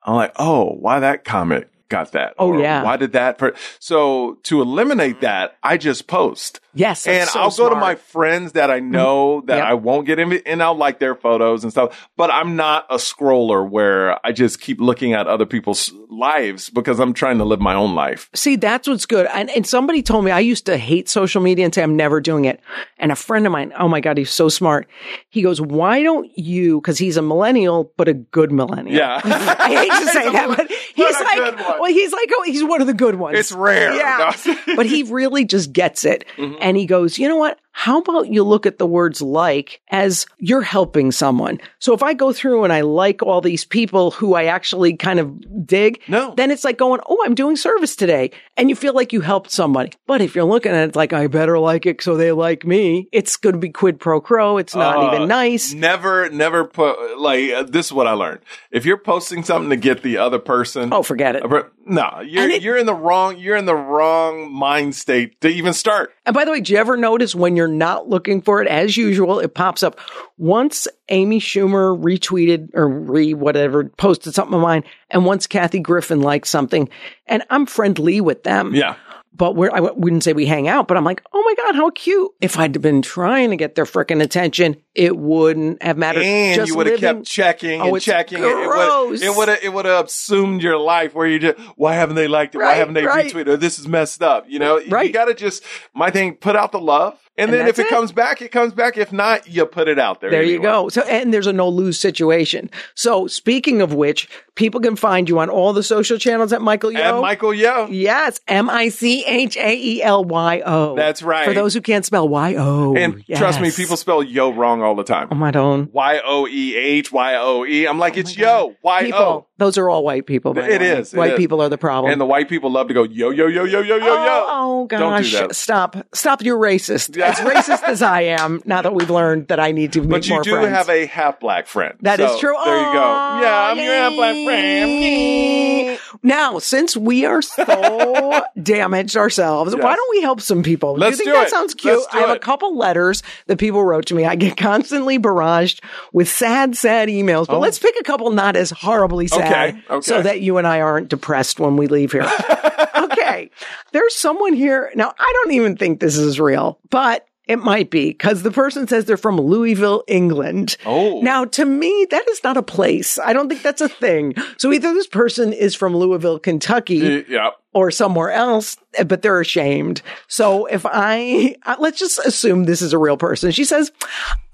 [0.03, 2.35] I'm like, oh, why that comment got that?
[2.39, 2.83] Oh, yeah.
[2.83, 3.37] Why did that?
[3.37, 3.55] Per-?
[3.79, 5.27] So to eliminate mm-hmm.
[5.27, 6.61] that, I just post.
[6.73, 7.07] Yes.
[7.07, 8.93] And so I'll go to my friends that I mm-hmm.
[8.93, 9.67] know that Yep.
[9.67, 12.09] I won't get in, and I'll like their photos and stuff.
[12.17, 17.01] But I'm not a scroller where I just keep looking at other people's lives because
[17.01, 18.31] I'm trying to live my own life.
[18.35, 19.27] See, that's what's good.
[19.33, 22.21] And, and somebody told me I used to hate social media and say I'm never
[22.21, 22.61] doing it.
[22.99, 24.89] And a friend of mine, oh my God, he's so smart.
[25.29, 28.97] He goes, why don't you, cause he's a millennial, but a good millennial.
[28.97, 29.21] Yeah.
[29.25, 31.80] I hate to say that, but he's a like, good one.
[31.81, 33.39] Well, he's like, oh, he's one of the good ones.
[33.39, 33.95] It's rare.
[33.95, 34.35] Yeah.
[34.77, 36.25] But he really just gets it.
[36.37, 36.59] Mm-hmm.
[36.61, 37.59] And he goes, you know what?
[37.73, 41.61] How about you look at the words like as you're helping someone?
[41.79, 45.19] So if I go through and I like all these people who I actually kind
[45.21, 46.35] of dig, No.
[46.37, 48.33] then it's like going, oh, I'm doing service today.
[48.57, 49.93] And you feel like you helped somebody.
[50.07, 53.09] But if you're looking at it like, I better like it so they like me,
[53.13, 54.59] it's going to be quid pro quo.
[54.59, 55.73] It's not Uh, even nice.
[55.73, 58.41] Never, never put like uh, this is what I learned.
[58.71, 61.45] If you're posting something to get the other person, Oh, forget it.
[61.87, 65.73] no, you're it- you're in the wrong you're in the wrong mind state to even
[65.73, 66.13] start.
[66.27, 68.97] And by the way, do you ever notice when you're not looking for it, as
[68.97, 69.99] usual, it pops up.
[70.39, 76.21] Once Amy Schumer retweeted or re whatever, posted something of mine, and once Kathy Griffin
[76.21, 76.89] liked something,
[77.27, 78.75] and I'm friendly with them.
[78.75, 78.97] Yeah.
[79.33, 81.91] But we're, I wouldn't say we hang out, but I'm like, oh my God, how
[81.91, 82.33] cute.
[82.41, 86.25] If I'd been trying to get their frickin' attention, it wouldn't have mattered.
[86.25, 88.41] And Just you would have kept checking Oh, and it's checking.
[88.41, 89.23] gross.
[89.23, 92.27] It would have it would have assumed your life where you just why haven't they
[92.27, 92.59] liked it?
[92.59, 93.33] why haven't they right.
[93.33, 93.47] retweeted?
[93.47, 94.47] Or this is messed up.
[94.49, 95.63] You know, you got to just
[95.95, 96.35] my thing.
[96.35, 97.89] Put out the love, and, And then if it, it.
[97.89, 98.97] comes back, it comes back.
[98.99, 100.31] If not, you put it out there.
[100.31, 100.89] There you go.
[100.89, 102.71] So, and there's a no lose situation.
[102.95, 106.93] So, speaking of which, people can find you on all the social channels at Michael
[106.93, 107.01] Yo.
[107.01, 107.87] And Michael Yo.
[107.89, 110.97] Yes, M I C H A E L Y O.
[110.97, 111.47] That's right.
[111.47, 112.95] For those who can't spell Y O.
[112.95, 115.29] And trust me, people spell yo wrong all the time.
[115.31, 117.87] Oh my own Y O E H Y O E.
[117.87, 118.77] I'm like, oh, it's yo.
[118.83, 119.11] Y.
[119.15, 119.47] O.
[119.57, 120.57] Those are all white people.
[120.59, 120.99] It way.
[120.99, 121.37] is, it White is.
[121.37, 122.11] people are the problem.
[122.11, 124.45] And the white people love to go yo yo yo yo yo yo yo.
[124.49, 125.33] Oh, Oh, oh Don't do gosh!
[125.33, 125.57] that.
[125.57, 125.97] Stop!
[126.13, 126.43] Stop!
[126.43, 127.17] You're racist.
[127.17, 127.29] Yeah.
[127.31, 128.61] As racist as I am.
[128.67, 130.69] Now that we've learned that I need to make But you more do friends.
[130.69, 131.95] have a half black friend.
[132.03, 132.57] That is So, true.
[132.65, 133.41] There you go.
[133.43, 135.99] Yeah, I'm your half black friend.
[136.23, 140.95] Now, since we are so damaged ourselves, why don't we help some people?
[140.95, 141.51] Let's do you think do that it.
[141.51, 142.03] sounds cute?
[142.13, 144.25] I have a couple letters that people wrote to me.
[144.25, 145.81] I get constantly barraged
[146.13, 147.61] with sad, sad emails, but oh.
[147.61, 149.47] let's pick a couple not as horribly sad Oh.
[149.51, 150.01] Okay, okay.
[150.03, 152.23] so that you and I aren't depressed when we leave here.
[152.97, 153.51] okay.
[153.93, 154.91] There's someone here.
[154.95, 158.87] Now, I don't even think this is real, but it might be because the person
[158.87, 160.77] says they're from Louisville, England.
[160.87, 161.21] Oh.
[161.21, 163.19] Now, to me, that is not a place.
[163.19, 164.35] I don't think that's a thing.
[164.57, 167.51] So either this person is from Louisville, Kentucky, Yeah.
[167.75, 170.01] or somewhere else, but they're ashamed.
[170.29, 173.51] So if I, uh, let's just assume this is a real person.
[173.51, 173.91] She says,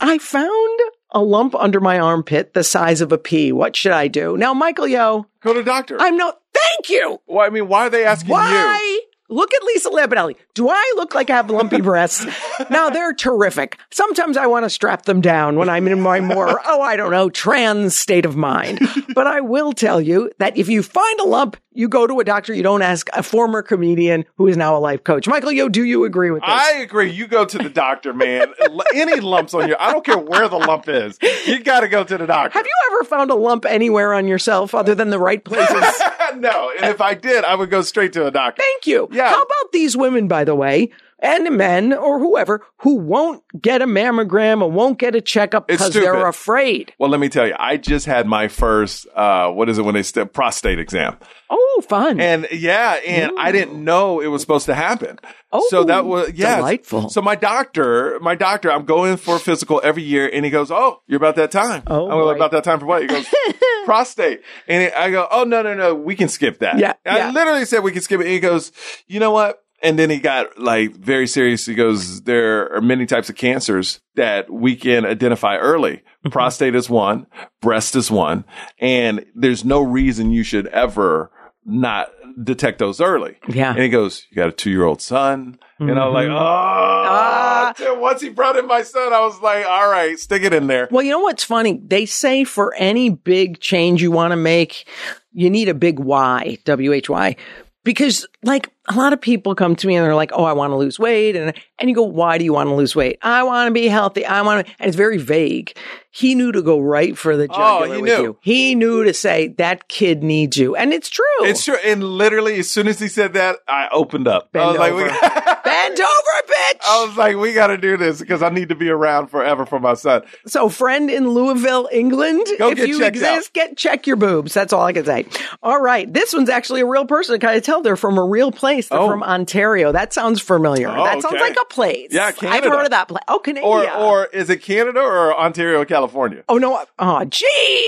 [0.01, 0.80] I found
[1.11, 3.53] a lump under my armpit the size of a pea.
[3.53, 4.38] What should I do?
[4.38, 5.97] Now, Michael Yo, Go to doctor.
[6.01, 7.20] I'm no, thank you.
[7.26, 9.01] well, I mean, why are they asking you?
[9.29, 10.37] Look at Lisa Lampanelli.
[10.55, 12.24] Do I look like I have lumpy breasts?
[12.70, 13.79] now they're terrific.
[13.91, 17.11] Sometimes I want to strap them down when I'm in my more, oh, I don't
[17.11, 18.81] know, trans state of mind.
[19.14, 22.24] But I will tell you that if you find a lump, you go to a
[22.24, 22.55] doctor.
[22.55, 25.29] You don't ask a former comedian who is now a life coach.
[25.29, 26.51] Michael, yo, do you agree with this?
[26.51, 27.11] I agree.
[27.11, 28.49] You go to the doctor, man.
[28.95, 31.18] Any lumps on you, I don't care where the lump is.
[31.47, 32.57] You got to go to the doctor.
[32.59, 35.85] have you ever found a lump anywhere on yourself other than the right places?
[36.37, 38.62] no, and if I did, I would go straight to a doctor.
[38.62, 39.09] Thank you.
[39.17, 39.29] Yeah.
[39.31, 43.87] How about these women, by the way, and men or whoever who won't get a
[43.87, 46.93] mammogram and won't get a checkup because they're afraid?
[46.99, 49.95] Well, let me tell you, I just had my first, uh, what is it when
[49.95, 51.17] they st- prostate exam.
[51.49, 52.21] Oh, fun.
[52.21, 55.19] And yeah, and I didn't know it was supposed to happen.
[55.53, 57.09] Oh, so that was yeah, delightful.
[57.09, 60.73] So my doctor, my doctor, I'm going for a physical every year, and he goes,
[60.73, 63.03] "Oh, you're about that time." Oh, I'm like, about that time for what?
[63.03, 63.27] He goes,
[63.85, 67.31] "Prostate," and I go, "Oh no, no, no, we can skip that." Yeah, I yeah.
[67.31, 68.25] literally said we can skip it.
[68.25, 68.73] And he goes,
[69.07, 71.64] "You know what?" And then he got like very serious.
[71.66, 75.97] He goes, "There are many types of cancers that we can identify early.
[75.97, 76.30] Mm-hmm.
[76.30, 77.26] Prostate is one,
[77.61, 78.45] breast is one,
[78.80, 81.30] and there's no reason you should ever."
[81.68, 83.39] Not detect those early.
[83.49, 83.70] Yeah.
[83.72, 85.59] And he goes, You got a two year old son?
[85.80, 87.74] And I was like, Oh, Ah.
[87.76, 90.68] Dude, once he brought in my son, I was like, All right, stick it in
[90.68, 90.87] there.
[90.93, 91.80] well, you know what's funny?
[91.84, 94.87] They say for any big change you want to make,
[95.32, 97.34] you need a big why, W H Y.
[97.82, 100.70] Because like a lot of people come to me and they're like, "Oh, I want
[100.72, 103.43] to lose weight," and and you go, "Why do you want to lose weight?" I
[103.43, 104.24] want to be healthy.
[104.24, 105.76] I want to, and it's very vague.
[106.11, 108.22] He knew to go right for the Oh, jugular he with knew.
[108.24, 108.39] you.
[108.41, 111.24] He knew to say that kid needs you, and it's true.
[111.41, 111.76] It's true.
[111.84, 114.49] And literally, as soon as he said that, I opened up.
[114.55, 115.03] I Bend was like, over.
[115.05, 115.09] we,
[115.64, 116.80] Bend over, bitch.
[116.89, 119.66] I was like, we got to do this because I need to be around forever
[119.66, 120.22] for my son.
[120.47, 124.55] So, friend in Louisville, England, Go if you exist, get check your boobs.
[124.55, 125.26] That's all I can say.
[125.62, 127.39] All right, this one's actually a real person.
[127.41, 128.76] Can I tell they're from a real place?
[128.83, 129.09] They're Oh.
[129.09, 129.93] from Ontario.
[129.93, 130.89] That sounds familiar.
[130.89, 131.41] Oh, that sounds okay.
[131.41, 132.09] like a place.
[132.11, 132.57] Yeah, Canada.
[132.66, 133.22] I've heard of that place.
[133.29, 133.66] Oh, Canada.
[133.66, 136.45] Or, or is it Canada or Ontario, California?
[136.49, 136.83] Oh no!
[136.99, 137.43] Oh, jeez!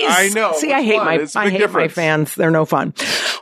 [0.09, 0.53] I know.
[0.53, 1.73] See, I hate my I hate difference.
[1.95, 2.35] my fans.
[2.35, 2.93] They're no fun.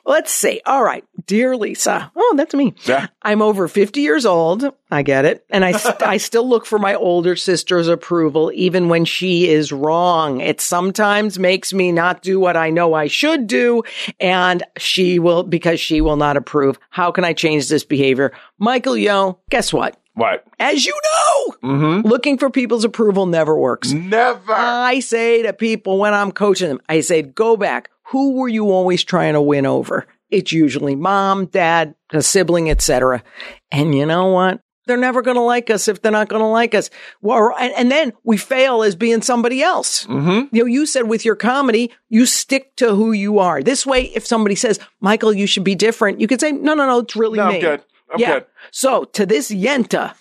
[0.06, 0.62] Let's see.
[0.66, 2.12] All right, dear Lisa.
[2.16, 2.74] Oh, that's me.
[2.86, 3.08] Yeah.
[3.22, 4.72] I'm over 50 years old.
[4.90, 8.88] I get it, and I st- I still look for my older sister's approval, even
[8.88, 10.40] when she is wrong.
[10.40, 13.84] It sometimes makes me not do what I know I should do,
[14.20, 16.80] and she will because she will not approve.
[16.90, 18.96] How can I change this behavior, Michael?
[18.96, 20.00] Yo, guess what?
[20.18, 20.46] What?
[20.60, 22.08] As you know, mm-hmm.
[22.08, 23.92] looking for people's approval never works.
[23.92, 24.52] Never.
[24.52, 27.92] I say to people when I'm coaching them, I say, go back.
[28.06, 30.08] Who were you always trying to win over?
[30.30, 33.24] It's usually mom, dad, a sibling, etc.
[33.72, 34.62] And you know what?
[34.86, 36.90] They're never going to like us if they're not going to like us.
[37.22, 40.06] Well, and, and then we fail as being somebody else.
[40.06, 40.56] Mm-hmm.
[40.56, 43.62] You know, you said with your comedy, you stick to who you are.
[43.62, 46.88] This way, if somebody says, Michael, you should be different, you could say, no, no,
[46.88, 47.56] no, it's really No, me.
[47.56, 47.84] I'm good.
[48.10, 48.34] I'm yeah.
[48.34, 48.46] good.
[48.72, 50.16] So to this Yenta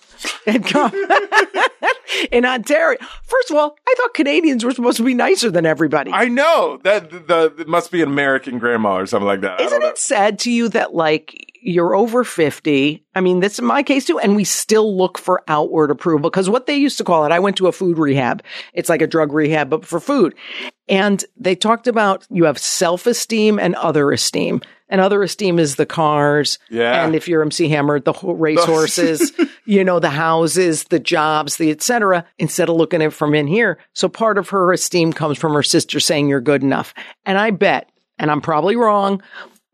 [0.45, 0.63] in
[2.31, 6.11] in Ontario, first of all, I thought Canadians were supposed to be nicer than everybody.
[6.13, 9.59] I know that the, the it must be an American grandma or something like that.
[9.59, 13.03] Isn't it sad to you that like you're over 50?
[13.13, 14.19] I mean, this that's my case too.
[14.19, 17.39] And we still look for outward approval because what they used to call it, I
[17.39, 18.43] went to a food rehab.
[18.73, 20.35] It's like a drug rehab, but for food.
[20.87, 24.61] And they talked about you have self esteem and other esteem.
[24.89, 26.59] And other esteem is the cars.
[26.69, 27.03] Yeah.
[27.05, 29.31] And if you're MC Hammer, the ho- racehorses,
[29.65, 33.35] you know, the houses, the jobs, the et cetera, instead of looking at it from
[33.35, 33.79] in here.
[33.93, 36.93] So part of her esteem comes from her sister saying you're good enough.
[37.25, 39.21] And I bet, and I'm probably wrong,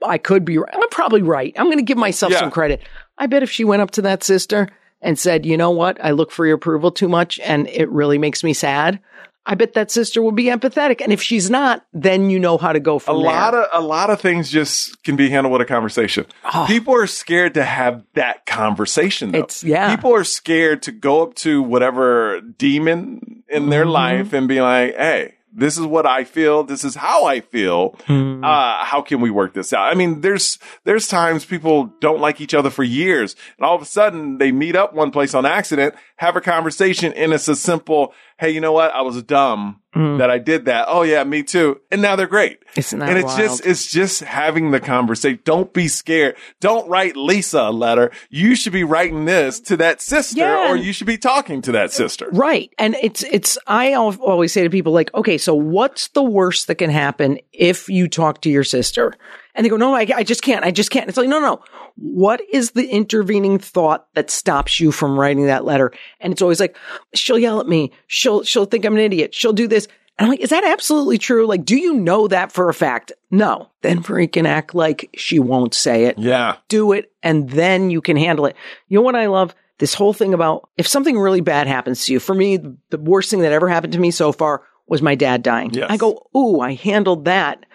[0.04, 0.74] I could be, right.
[0.74, 1.54] I'm probably right.
[1.58, 2.40] I'm going to give myself Yeah.
[2.40, 2.82] some credit.
[3.18, 4.68] I bet if she went up to that sister
[5.02, 6.04] and said, you know what?
[6.04, 9.00] I look for your approval too much and it really makes me sad.
[9.46, 11.02] I bet that sister will be empathetic.
[11.02, 13.14] And if she's not, then you know how to go for it.
[13.14, 16.26] a from lot of a lot of things just can be handled with a conversation.
[16.68, 19.32] People are scared to have that conversation.
[19.34, 19.40] Though.
[19.40, 19.94] It's- yeah.
[19.94, 23.92] People are scared to go up to whatever demon in their Mm-hmm.
[23.92, 26.64] life and be like, "Hey, this is what I feel.
[26.64, 27.96] This is how I feel.
[28.08, 28.44] Hmm.
[28.44, 32.40] Uh, how can we work this out?" I mean, there's there's times people don't like
[32.40, 35.46] each other for years, and all of a sudden they meet up one place on
[35.46, 38.14] accident, have a conversation, and it's a simple,
[38.44, 38.94] "Hey, you know what?
[38.94, 40.18] I was dumb." Mm.
[40.18, 40.86] That I did that.
[40.90, 41.80] Oh yeah, me too.
[41.92, 42.58] And now they're great.
[42.76, 43.40] Isn't that and it's wild?
[43.40, 45.38] just it's just having the conversation.
[45.44, 46.36] Don't be scared.
[46.60, 48.10] Don't write Lisa a letter.
[48.32, 50.72] You should be writing this to that sister, Yeah.
[50.72, 52.28] or you should be talking to that sister.
[52.32, 52.72] Right.
[52.80, 56.76] And it's, it's, I always say to people like, okay, so what's the worst that
[56.76, 59.14] can happen if you talk to your sister?
[59.56, 60.66] And they go, no, I, I just can't.
[60.66, 61.08] I just can't.
[61.08, 61.64] It's like, no, no.
[61.96, 65.92] What is the intervening thought that stops you from writing that letter?
[66.20, 66.76] And it's always like,
[67.14, 67.92] she'll yell at me.
[68.08, 69.36] She'll, she'll think I'm an idiot.
[69.36, 69.88] She'll do this.
[70.18, 71.46] And I'm like, is that absolutely true?
[71.46, 73.12] Like, do you know that for a fact?
[73.32, 73.70] No.
[73.82, 76.58] Then freaking act like she won't say it Yeah.
[76.68, 78.56] do it and then you can handle it.
[78.88, 79.54] You know what I love?
[79.80, 82.58] This whole thing about if something really bad happens to you, for me,
[82.90, 85.72] the worst thing that ever happened to me so far was my dad dying.
[85.74, 85.88] Yes.
[85.90, 87.66] I go, ooh, I handled that.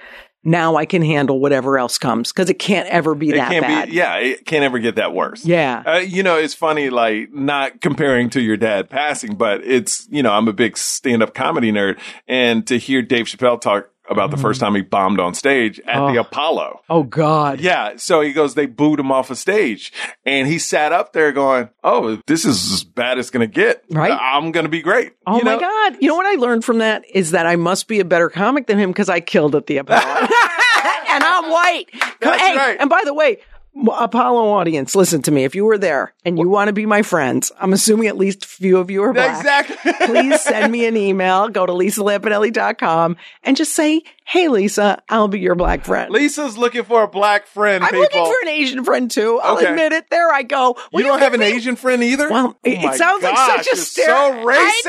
[0.48, 3.62] Now I can handle whatever else comes because it can't ever be It that can't
[3.64, 3.88] bad.
[3.88, 3.94] be.
[3.94, 5.44] Yeah, it can't ever get that worse.
[5.44, 5.82] Yeah.
[5.86, 10.22] Uh, you know, it's funny, like not comparing to your dad passing, but it's you
[10.22, 14.36] know, I'm a big stand-up comedy nerd, and to hear Dave Chappelle talk about the
[14.36, 14.42] mm-hmm.
[14.42, 16.20] first time he bombed on stage at the oh.
[16.20, 16.80] Apollo.
[16.88, 17.60] Oh God.
[17.60, 17.96] Yeah.
[17.96, 19.92] So he goes, they booed him off a stage
[20.24, 23.52] and he sat up there going, Oh, this is as bad as it's going to
[23.52, 23.84] get.
[23.90, 24.12] Right.
[24.12, 25.12] I'm going to be great.
[25.26, 25.60] Oh You my know?
[25.60, 25.96] God.
[26.00, 28.66] You know what I learned from that is that I must be a better comic
[28.66, 30.00] than him because I killed at the Apollo.
[31.08, 31.86] and I'm white.
[32.20, 32.76] That's Hey, right.
[32.80, 33.38] And by the way,
[33.86, 35.44] Apollo audience, listen to me.
[35.44, 38.44] If you were there and you want to be my friends, I'm assuming at least
[38.44, 39.38] a few of you are black.
[39.38, 39.92] Exactly.
[40.06, 41.48] Please send me an email.
[41.48, 46.12] Go to lisalampanelli.com and just say, Hey, Lisa, I'll be your black friend.
[46.12, 48.00] Lisa's looking for a black friend, I'm people.
[48.02, 49.40] looking for an Asian friend too.
[49.42, 49.68] I'll Okay.
[49.70, 50.10] admit it.
[50.10, 50.76] There I go.
[50.92, 52.28] Will you don't have an me- Asian friend either?
[52.28, 54.42] well, Oh it, my it sounds gosh, like such a stereotype.
[54.42, 54.58] So racist.
[54.58, 54.82] I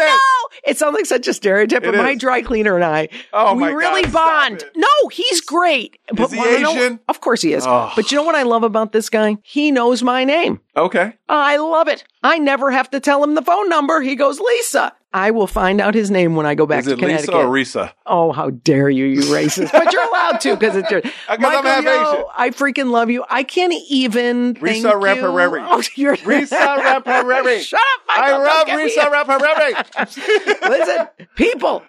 [0.52, 0.58] know.
[0.72, 4.02] It sounds like such a stereotype, but my dry cleaner and I, Oh we really
[4.04, 4.64] God, bond.
[4.76, 5.98] No, he's great.
[6.14, 7.00] But he wanna know- Asian?
[7.08, 7.66] Of course he is.
[7.66, 7.94] Oh.
[7.96, 9.38] But you know what I love about this guy?
[9.42, 10.60] He knows my name.
[10.76, 11.14] Okay.
[11.30, 12.04] I love it.
[12.24, 14.02] I never have to tell him the phone number.
[14.02, 14.92] He goes, Lisa.
[15.12, 17.34] I will find out his name when I go back Is to it Connecticut.
[17.34, 17.94] Lisa or Risa?
[18.06, 19.72] Oh, how dare you, you racist.
[19.72, 21.02] But you're allowed to because it's your.
[21.30, 22.30] I'm Michael, half yo.
[22.36, 23.26] I freaking love you.
[23.28, 24.54] I can't even.
[24.54, 25.00] thank Risa you.
[25.00, 25.68] Rapareri.
[25.68, 27.60] Oh, you're Risa Rapareri.
[27.64, 28.36] Shut up, Michael.
[28.36, 29.12] I love Risa
[30.06, 30.70] Rapareri.
[30.70, 31.84] Listen, people,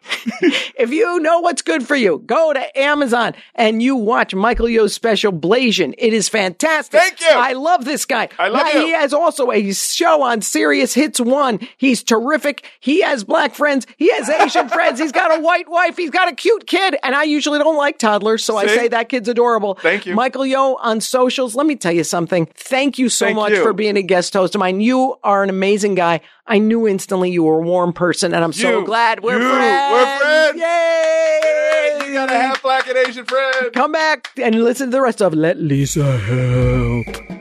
[0.79, 4.95] if you know what's good for you, go to Amazon and you watch Michael Yo's
[4.95, 5.95] special Blasian.
[5.99, 6.99] It is fantastic.
[7.01, 7.29] Thank you.
[7.33, 8.29] I love this guy.
[8.39, 8.87] I love now, you.
[8.87, 11.61] He has also a show on Sirius Hits One.
[11.77, 12.67] He's terrific.
[12.81, 13.87] He has black friends.
[13.97, 14.99] He has Asian friends.
[14.99, 15.97] He's got a white wife.
[15.97, 16.97] He's got a cute kid.
[17.03, 19.75] And I usually don't like toddlers, so I say that kid's adorable.
[19.75, 20.15] Thank you.
[20.15, 21.55] Michael Yo on socials.
[21.55, 22.47] Let me tell you something.
[22.55, 23.63] Thank you so Thank much you.
[23.63, 24.81] for being a guest host of mine.
[24.81, 26.21] You are an amazing guy.
[26.47, 29.49] I knew instantly you were a warm person, and I'm so glad we're You.
[29.49, 29.93] friends.
[29.93, 30.61] We're friends.
[30.61, 32.07] Yay!
[32.09, 33.73] you got a half black and Asian friend.
[33.73, 37.40] Come back and listen to the rest of Let Lisa Help.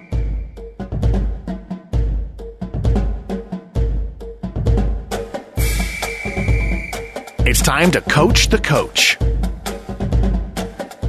[7.50, 9.18] It's time to coach the coach.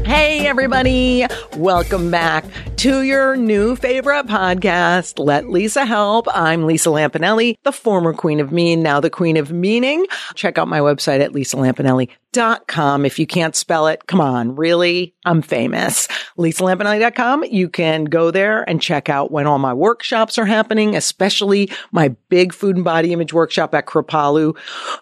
[0.06, 1.26] Hey, everybody.
[1.58, 6.26] Welcome back to your new favorite podcast, Let Lisa Help.
[6.34, 10.06] I'm Lisa Lampanelli, the former queen of mean, now the queen of meaning.
[10.34, 12.08] Check out my website at lisalampanelli.com.
[12.32, 15.14] If you can't spell it, come on, really?
[15.24, 16.06] I'm famous.
[16.38, 17.44] lisalampanelli.com.
[17.44, 22.14] You can go there and check out when all my workshops are happening, especially my
[22.28, 24.56] big food and body image workshop at Kripalu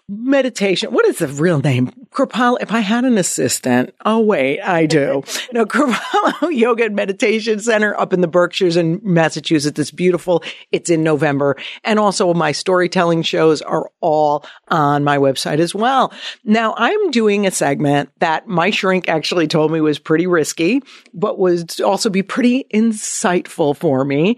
[0.07, 0.91] meditation.
[0.91, 1.91] What is the real name?
[2.11, 2.57] Kripalu.
[2.61, 5.23] If I had an assistant, oh wait, I do.
[5.53, 9.77] no, Kripalu Yoga and Meditation Center up in the Berkshires in Massachusetts.
[9.77, 10.43] It's beautiful.
[10.71, 11.55] It's in November.
[11.83, 16.11] And also my storytelling shows are all on my website as well.
[16.43, 20.81] Now I'm doing a segment that my shrink actually told me was pretty risky,
[21.13, 24.37] but would also be pretty insightful for me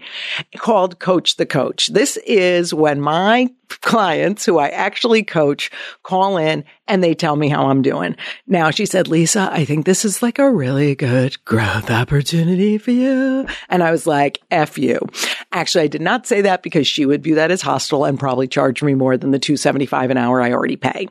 [0.56, 1.88] called Coach the Coach.
[1.88, 3.48] This is when my
[3.80, 5.70] clients who I actually coach
[6.02, 8.16] call in and they tell me how I'm doing.
[8.46, 12.90] Now she said, Lisa, I think this is like a really good growth opportunity for
[12.90, 13.46] you.
[13.68, 15.00] And I was like, F you.
[15.52, 18.48] Actually, I did not say that because she would view that as hostile and probably
[18.48, 21.08] charge me more than the 275 an hour I already pay.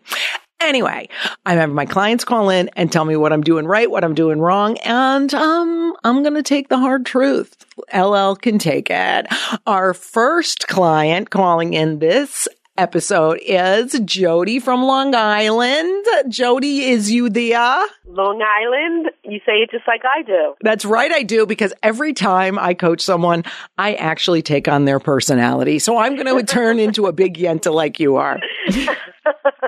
[0.63, 1.09] Anyway,
[1.45, 4.13] I remember my clients call in and tell me what I'm doing right, what I'm
[4.13, 7.65] doing wrong, and um, I'm going to take the hard truth.
[7.93, 9.27] LL can take it.
[9.65, 12.47] Our first client calling in this
[12.77, 16.05] episode is Jody from Long Island.
[16.29, 17.85] Jody, is you there?
[18.05, 20.53] Long Island, you say it just like I do.
[20.61, 23.43] That's right, I do, because every time I coach someone,
[23.77, 25.79] I actually take on their personality.
[25.79, 28.39] So I'm going to turn into a big yenta like you are.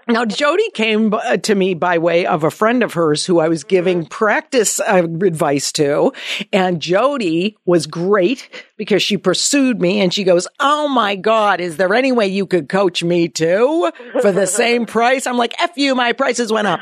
[0.07, 3.47] now, Jody came uh, to me by way of a friend of hers who I
[3.47, 6.13] was giving practice uh, advice to.
[6.51, 11.77] And Jody was great because she pursued me and she goes, Oh my God, is
[11.77, 13.91] there any way you could coach me too
[14.21, 15.25] for the same price?
[15.25, 16.79] I'm like, F you, my prices went up.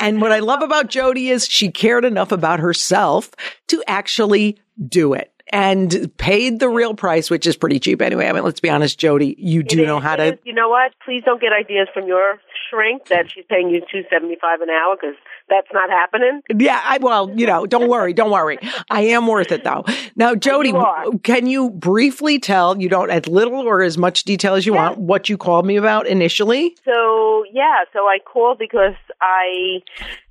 [0.00, 3.30] and what I love about Jody is she cared enough about herself
[3.68, 8.26] to actually do it and paid the real price, which is pretty cheap anyway.
[8.28, 10.34] I mean, let's be honest, Jody, you do know how to.
[10.34, 10.92] is- you know what?
[11.04, 12.40] Please don't get ideas from your
[12.70, 15.16] shrink that she's paying you two seventy five an hour because
[15.48, 16.42] that's not happening.
[16.54, 18.58] Yeah, I, well, you know, don't worry, don't worry.
[18.90, 19.84] I am worth it though.
[20.16, 24.54] Now, Jody, You can you briefly tell, you don't as little or as much detail
[24.54, 26.76] as you want, what you called me about initially?
[26.84, 29.82] So yeah, so I called because I,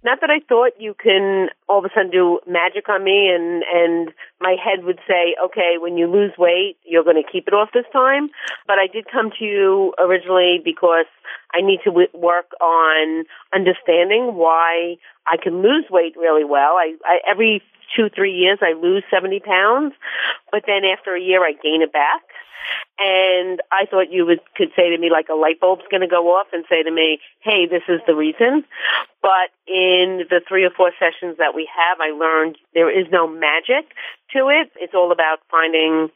[0.04, 3.64] not that I thought you can all of a sudden do magic on me, and
[3.74, 7.54] and my head would say, okay, when you lose weight, you're going to keep it
[7.54, 8.30] off this time.
[8.68, 11.06] But I did come to you originally because
[11.56, 14.98] I need to w- work on understanding why
[15.28, 16.76] I can lose weight really well.
[16.78, 17.62] I, I every
[17.96, 19.94] two three years I lose seventy pounds,
[20.52, 22.22] but then after a year I gain it back.
[22.98, 26.08] And I thought you would could say to me like a light bulb's going to
[26.08, 28.64] go off and say to me, "Hey, this is the reason."
[29.22, 33.28] But in the three or four sessions that we have, I learned there is no
[33.28, 33.92] magic
[34.32, 34.72] to it.
[34.76, 36.10] It's all about finding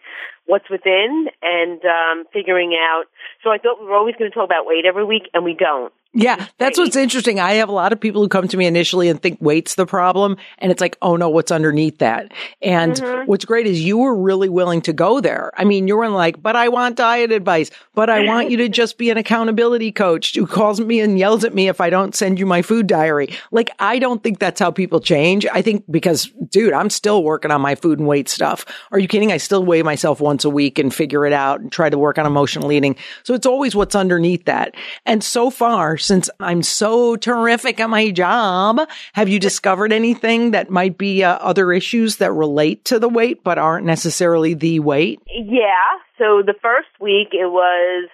[0.45, 3.05] what's within and um, figuring out.
[3.43, 5.53] So I thought we were always going to talk about weight every week, and we
[5.55, 5.91] don't.
[6.13, 7.39] Yeah, that's what's interesting.
[7.39, 9.85] I have a lot of people who come to me initially and think weight's the
[9.85, 10.37] problem.
[10.57, 12.31] And it's like, oh no, what's underneath that?
[12.63, 13.27] And mm-hmm.
[13.27, 15.51] what's great is you were really willing to go there.
[15.55, 18.69] I mean, you were like, but I want diet advice, but I want you to
[18.79, 22.15] just be an accountability coach who calls me and yells at me if I don't
[22.15, 23.29] send you my food diary.
[23.51, 25.45] Like, I don't think that's how people change.
[25.53, 28.65] I think because, dude, I'm still working on my food and weight stuff.
[28.91, 29.31] Are you kidding?
[29.31, 32.17] I still weigh myself once a week and figure it out and try to work
[32.17, 32.95] on emotional eating.
[33.21, 34.73] So it's always what's underneath that.
[35.05, 38.79] And so far, since I'm so terrific at my job,
[39.13, 43.43] have you discovered anything that might be uh, other issues that relate to the weight
[43.43, 45.19] but aren't necessarily the weight?
[45.27, 45.73] Yeah.
[46.17, 48.09] So the first week it was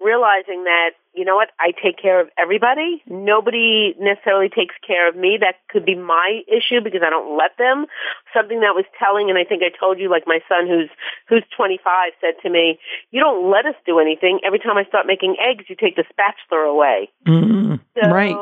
[0.00, 3.02] realizing that, you know what, I take care of everybody.
[3.06, 5.38] Nobody necessarily takes care of me.
[5.40, 7.86] That could be my issue because I don't let them.
[8.34, 10.88] Something that was telling, and I think I told you, like my son who's,
[11.28, 12.78] who's 25 said to me,
[13.10, 14.40] you don't let us do anything.
[14.44, 17.10] Every time I start making eggs, you take the spatula away.
[17.26, 18.36] Mm, So, right.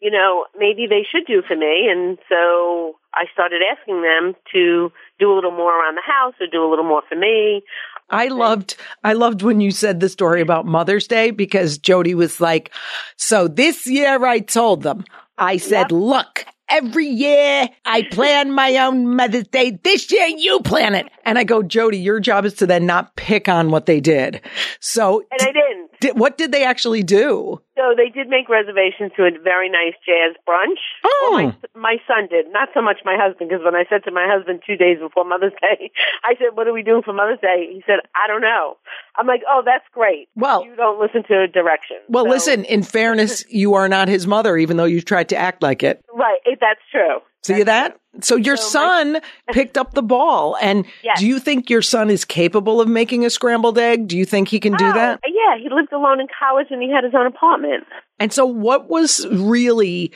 [0.00, 1.88] you know, maybe they should do for me.
[1.88, 6.46] And so I started asking them to do a little more around the house or
[6.46, 7.62] do a little more for me.
[8.10, 12.40] I loved, I loved when you said the story about Mother's Day because Jody was
[12.40, 12.72] like,
[13.16, 15.04] so this year I told them,
[15.36, 19.78] I said, look, every year I plan my own Mother's Day.
[19.82, 21.06] This year you plan it.
[21.24, 24.40] And I go, Jody, your job is to then not pick on what they did.
[24.80, 25.90] So And I didn't.
[26.00, 27.60] did, what did they actually do?
[27.76, 30.80] So they did make reservations to a very nice jazz brunch.
[31.04, 31.30] Oh.
[31.32, 34.10] Well, my, my son did, not so much my husband, because when I said to
[34.10, 35.90] my husband two days before Mother's Day,
[36.24, 38.78] I said, "What are we doing for Mother's Day?" He said, "I don't know."
[39.16, 42.00] I'm like, "Oh, that's great." Well- you don't listen to directions.
[42.08, 45.36] Well, So- listen, in fairness, you are not his mother, even though you tried to
[45.36, 46.02] act like it.
[46.12, 46.40] right?
[46.60, 47.20] That's true.
[47.42, 47.96] See that?
[48.20, 49.20] So your So my- son
[49.52, 50.56] picked up the ball.
[50.60, 51.20] And Yes.
[51.20, 54.08] do you think your son is capable of making a scrambled egg?
[54.08, 55.20] Do you think he can do Oh, that?
[55.26, 57.84] Yeah, he lived alone in college and he had his own apartment.
[58.20, 60.10] And so what was really,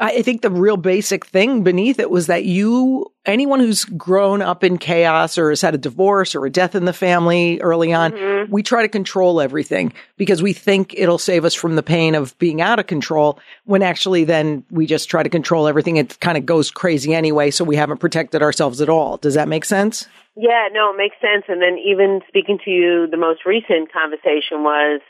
[0.00, 4.64] I think the real basic thing beneath it was that you, anyone who's grown up
[4.64, 8.12] in chaos or has had a divorce or a death in the family early on,
[8.12, 8.50] Mm-hmm.
[8.52, 12.36] we try to control everything because we think it'll save us from the pain of
[12.38, 15.96] being out of control when actually then we just try to control everything.
[15.98, 17.50] It kind of goes crazy anyway.
[17.50, 19.16] So we haven't protected ourselves at all.
[19.16, 20.06] Does that make sense?
[20.34, 21.44] Yeah, no, it makes sense.
[21.48, 25.00] And then even speaking to you, the most recent conversation was,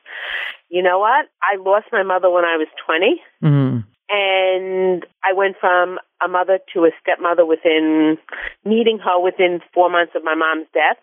[0.68, 1.26] you know what?
[1.42, 3.22] I lost my mother when I was 20.
[3.42, 3.84] Mm.
[4.14, 8.18] And I went from a mother to a stepmother within
[8.62, 10.98] meeting her within four months of my mom's death.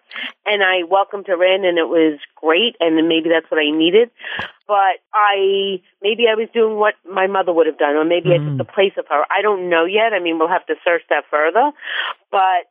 [0.46, 2.76] And I welcomed her in and it was great.
[2.80, 4.12] And then maybe that's what I needed.
[4.68, 8.38] But I, maybe I was doing what my mother would have done or maybe I
[8.38, 8.58] took mm.
[8.60, 9.26] the place of her.
[9.26, 10.14] I don't know yet.
[10.14, 11.72] I mean, we'll have to search that further.
[12.30, 12.70] But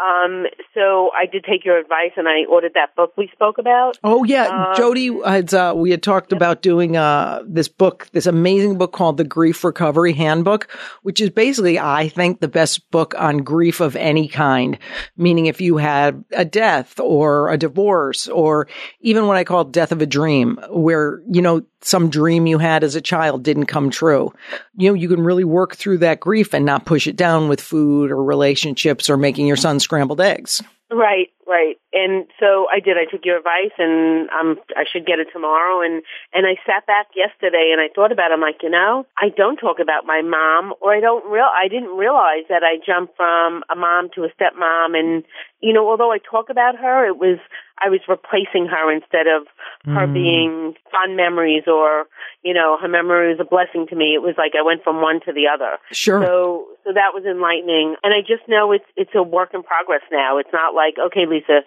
[0.00, 3.98] um, so I did take your advice and I ordered that book we spoke about.
[4.02, 8.26] Oh yeah, Um, Jody had uh, we had talked about doing uh this book, this
[8.26, 10.68] amazing book called the Grief Recovery Handbook,
[11.02, 14.78] which is basically I think the best book on grief of any kind.
[15.16, 18.68] Meaning if you had a death or a divorce or
[19.00, 22.84] even what I call death of a dream, where you know some dream you had
[22.84, 24.32] as a child didn't come true.
[24.76, 27.60] You know, you can really work through that grief and not push it down with
[27.60, 30.62] food or relationships or making your son scrambled eggs.
[30.92, 31.76] Right, right.
[31.94, 32.98] And so I did.
[32.98, 35.80] I took your advice, and um, I should get it tomorrow.
[35.80, 36.02] And
[36.34, 38.30] and I sat back yesterday and I thought about.
[38.30, 38.34] It.
[38.34, 41.48] I'm like, you know, I don't talk about my mom, or I don't real.
[41.48, 45.24] I didn't realize that I jumped from a mom to a stepmom, and
[45.60, 47.38] you know, although I talk about her, it was
[47.82, 49.46] I was replacing her instead of
[49.86, 52.04] her being fond memories or
[52.44, 54.14] you know her memory was a blessing to me.
[54.14, 55.78] It was like I went from one to the other.
[55.90, 56.22] Sure.
[56.22, 60.02] So so that was enlightening, and I just know it's it's a work in progress
[60.10, 60.38] now.
[60.38, 61.62] It's not like okay, Lisa,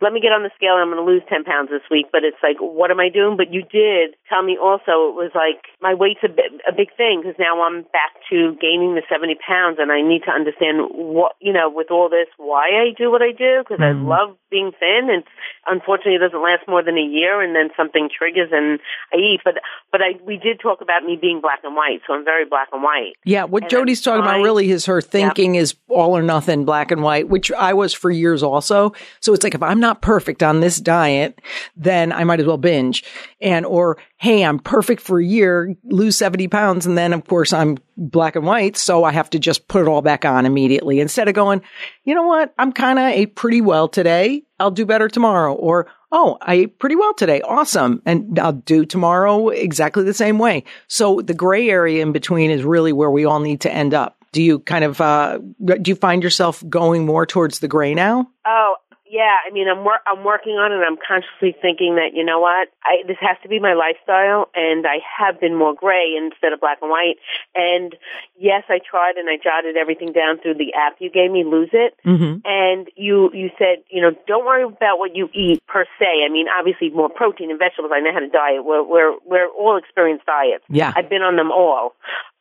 [0.00, 0.78] let me get on the scale.
[0.78, 3.08] and I'm going to lose ten pounds this week, but it's like what am I
[3.08, 3.36] doing?
[3.36, 6.94] But you did tell me also it was like my weight's a bit, a big
[6.96, 10.86] thing because now I'm back to gaining the seventy pounds, and I need to understand
[10.92, 14.06] what you know with all this why I do what I do because I mm-hmm.
[14.06, 15.24] love being thin, and
[15.66, 18.78] unfortunately it doesn't last more than a year, and then something triggers and
[19.12, 19.40] I eat.
[19.44, 19.58] But
[19.90, 22.68] but I we did talk about me being black and white, so I'm very black
[22.72, 23.18] and white.
[23.24, 26.90] Yeah, what And Jody's talking about really is her thinking is all or nothing, black
[26.90, 28.92] and white, which I was for years also.
[29.20, 31.40] So it's like if I'm not perfect on this diet,
[31.76, 33.04] then I might as well binge.
[33.40, 37.52] And or hey, I'm perfect for a year, lose 70 pounds, and then of course
[37.52, 41.00] I'm black and white, so I have to just put it all back on immediately
[41.00, 41.62] instead of going,
[42.04, 44.42] you know what, I'm kind of ate pretty well today.
[44.60, 45.54] I'll do better tomorrow.
[45.54, 47.40] Or oh, I ate pretty well today.
[47.42, 48.02] Awesome.
[48.04, 50.64] And I'll do tomorrow exactly the same way.
[50.88, 54.16] So the gray area in between is really where we all need to end up.
[54.32, 58.28] Do you kind of, uh, do you find yourself going more towards the gray now?
[58.46, 58.76] Oh,
[59.10, 59.34] yeah.
[59.46, 60.76] I mean, I'm wor- I'm working on it.
[60.76, 64.50] And I'm consciously thinking that you know what, I this has to be my lifestyle,
[64.54, 67.16] and I have been more gray instead of black and white.
[67.54, 67.96] And
[68.38, 71.70] yes, I tried and I jotted everything down through the app you gave me, Lose
[71.72, 71.94] It.
[72.06, 72.40] Mm-hmm.
[72.44, 76.24] And you you said you know don't worry about what you eat per se.
[76.24, 77.92] I mean, obviously more protein and vegetables.
[77.94, 78.64] I know how to diet.
[78.64, 80.64] We're we're we're all experienced diets.
[80.68, 80.92] Yeah.
[80.94, 81.94] I've been on them all.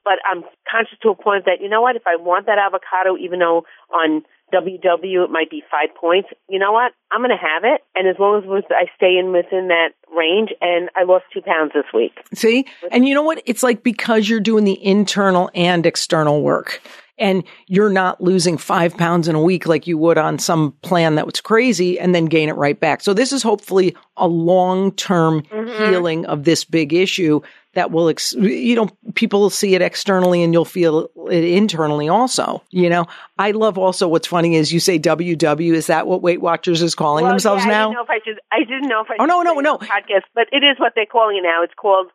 [0.07, 3.17] But I'm conscious to a point that, you know what, if I want that avocado,
[3.17, 7.37] even though on WW it might be five points, you know what, I'm going to
[7.37, 7.81] have it.
[7.95, 11.73] And as long as I stay in within that range, and I lost two pounds
[11.73, 12.13] this week.
[12.33, 12.65] See?
[12.91, 13.41] And you know what?
[13.45, 16.81] It's like because you're doing the internal and external work
[17.17, 21.15] and you're not losing five pounds in a week like you would on some plan
[21.15, 23.01] that was crazy and then gain it right back.
[23.01, 25.91] So this is hopefully a long term mm-hmm.
[25.91, 27.41] healing of this big issue
[27.77, 32.09] that will, ex- you know, people will see it externally and you'll feel it internally
[32.09, 32.63] also.
[32.71, 33.05] You know,
[33.37, 35.73] I love also what's funny is you say WW.
[35.73, 37.89] Is that what Weight Watchers is calling Well, themselves yeah, now?
[37.89, 38.39] I didn't know if I should.
[38.51, 39.15] I didn't know if I.
[39.19, 39.77] Oh, should no, no, no.
[39.77, 41.63] Podcast, but it is what they're calling it now.
[41.63, 42.07] It's called.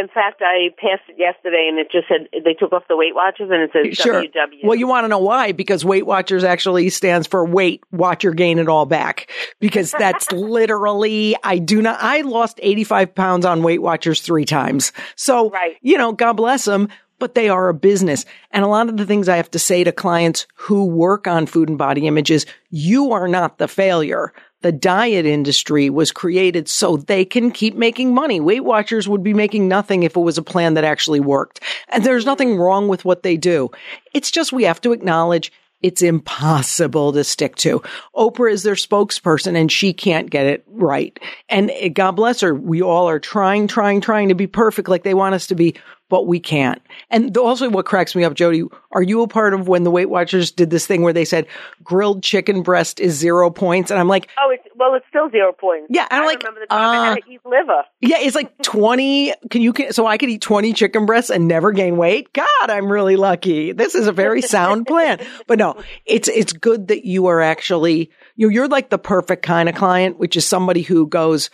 [0.00, 3.14] In fact, I passed it yesterday, and it just said they took off the Weight
[3.14, 4.22] Watchers, and it says Sure.
[4.22, 4.64] WW.
[4.64, 5.52] Well, you want to know why?
[5.52, 9.30] Because Weight Watchers actually stands for Weight Watcher Gain It All Back.
[9.60, 10.32] Because that's
[10.68, 14.92] literally, I do not, I lost 85 pounds on Weight Watchers three times.
[15.16, 15.76] So, Right.
[15.82, 18.24] you know, God bless them, but they are a business.
[18.50, 21.46] And a lot of the things I have to say to clients who work on
[21.46, 24.32] food and body images, you are not the failure.
[24.64, 28.40] The diet industry was created so they can keep making money.
[28.40, 31.60] Weight Watchers would be making nothing if it was a plan that actually worked.
[31.90, 33.70] And there's nothing wrong with what they do.
[34.14, 35.52] It's just we have to acknowledge
[35.82, 37.82] it's impossible to stick to.
[38.16, 41.20] Oprah is their spokesperson and she can't get it right.
[41.50, 42.54] And God bless her.
[42.54, 45.74] We all are trying, trying, trying to be perfect like they want us to be,
[46.08, 46.82] but we can't.
[47.10, 50.10] And also what cracks me up, Jody, are you a part of when the Weight
[50.10, 51.46] Watchers did this thing where they said
[51.82, 53.90] grilled chicken breast is zero points?
[53.90, 55.88] And I'm like, oh, it's, well, it's still zero points.
[55.90, 56.06] Yeah.
[56.10, 57.82] And I'm I like, remember the time I uh, had to eat liver.
[58.00, 59.34] yeah, it's like 20.
[59.50, 62.32] Can you, can, so I could eat 20 chicken breasts and never gain weight?
[62.32, 63.72] God, I'm really lucky.
[63.72, 65.24] This is a very sound plan.
[65.46, 69.42] But no, it's, it's good that you are actually, you know, you're like the perfect
[69.42, 71.50] kind of client, which is somebody who goes,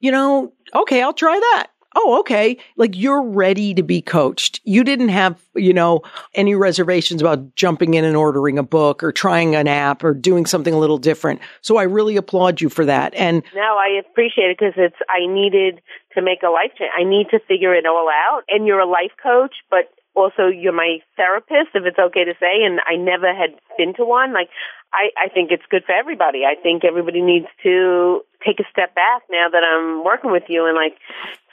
[0.00, 1.68] you know, okay, I'll try that.
[1.96, 2.56] Oh, okay.
[2.76, 4.60] Like you're ready to be coached.
[4.64, 6.02] You didn't have, you know,
[6.34, 10.46] any reservations about jumping in and ordering a book or trying an app or doing
[10.46, 11.40] something a little different.
[11.62, 13.12] So I really applaud you for that.
[13.14, 15.80] And No, I appreciate it because it's I needed
[16.14, 16.92] to make a life change.
[16.96, 18.42] I need to figure it all out.
[18.48, 22.62] And you're a life coach, but also you're my therapist, if it's okay to say.
[22.64, 24.32] And I never had been to one.
[24.32, 24.50] Like
[24.92, 26.42] I, I think it's good for everybody.
[26.44, 30.66] I think everybody needs to take a step back now that I'm working with you
[30.66, 30.96] and like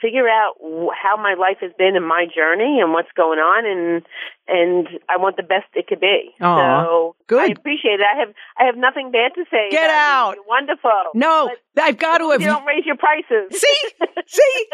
[0.00, 0.54] figure out
[0.94, 4.02] how my life has been and my journey and what's going on and
[4.50, 6.34] and I want the best it could be.
[6.40, 7.50] Aw, so good.
[7.50, 8.06] I appreciate it.
[8.06, 9.70] I have I have nothing bad to say.
[9.70, 10.34] Get out.
[10.36, 10.90] You're wonderful.
[11.14, 13.60] no, I've got to you don't raise your prices.
[13.60, 13.80] See,
[14.26, 14.66] see,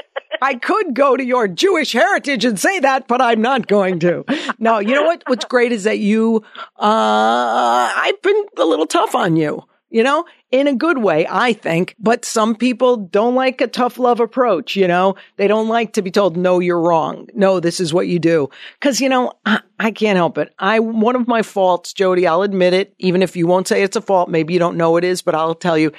[0.42, 4.24] I could go to your Jewish heritage and say that, but I'm not going to.
[4.58, 5.22] No, you know what?
[5.26, 6.44] What's great is that you,
[6.78, 11.52] uh, I've been a little tough on you, you know, in a good way, I
[11.52, 11.94] think.
[12.00, 16.02] But some people don't like a tough love approach, you know, they don't like to
[16.02, 17.28] be told, no, you're wrong.
[17.32, 18.50] No, this is what you do.
[18.80, 20.52] Cause, you know, I, I can't help it.
[20.58, 23.94] I, one of my faults, Jody, I'll admit it, even if you won't say it's
[23.94, 25.92] a fault, maybe you don't know it is, but I'll tell you,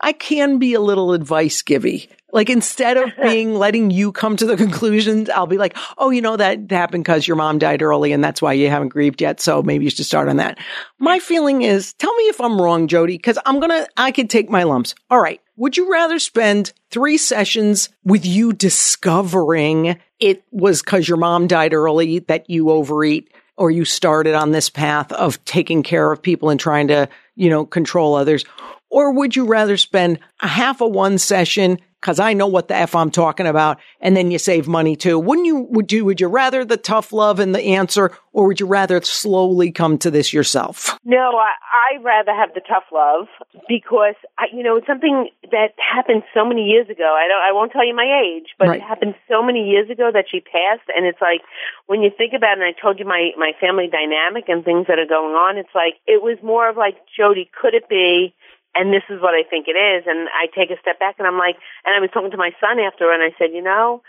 [0.00, 2.08] I can be a little advice givey.
[2.32, 6.20] Like instead of being letting you come to the conclusions, I'll be like, oh, you
[6.20, 9.40] know, that happened because your mom died early and that's why you haven't grieved yet.
[9.40, 10.58] So maybe you should start on that.
[10.98, 14.30] My feeling is, tell me if I'm wrong, Jody, because I'm going to, I could
[14.30, 14.94] take my lumps.
[15.10, 15.40] All right.
[15.56, 21.74] Would you rather spend three sessions with you discovering it was because your mom died
[21.74, 26.48] early that you overeat or you started on this path of taking care of people
[26.48, 28.44] and trying to, you know, control others?
[28.90, 32.74] Or would you rather spend a half of one session because I know what the
[32.74, 35.18] F I'm talking about and then you save money too?
[35.18, 38.58] Wouldn't you, would you, would you rather the tough love and the answer or would
[38.58, 40.98] you rather slowly come to this yourself?
[41.04, 41.52] No, I,
[41.92, 43.26] I rather have the tough love
[43.68, 47.04] because I, you know it's something that happened so many years ago.
[47.04, 48.80] I don't, I won't tell you my age, but Right.
[48.80, 51.42] it happened so many years ago that she passed, and it's like
[51.86, 52.62] when you think about it.
[52.62, 55.58] And I told you my my family dynamic and things that are going on.
[55.58, 58.32] It's like it was more of like Jody, could it be?
[58.74, 60.04] And this is what I think it is.
[60.06, 62.54] And I take a step back and I'm like, and I was talking to my
[62.60, 64.02] son after, and I said, you know,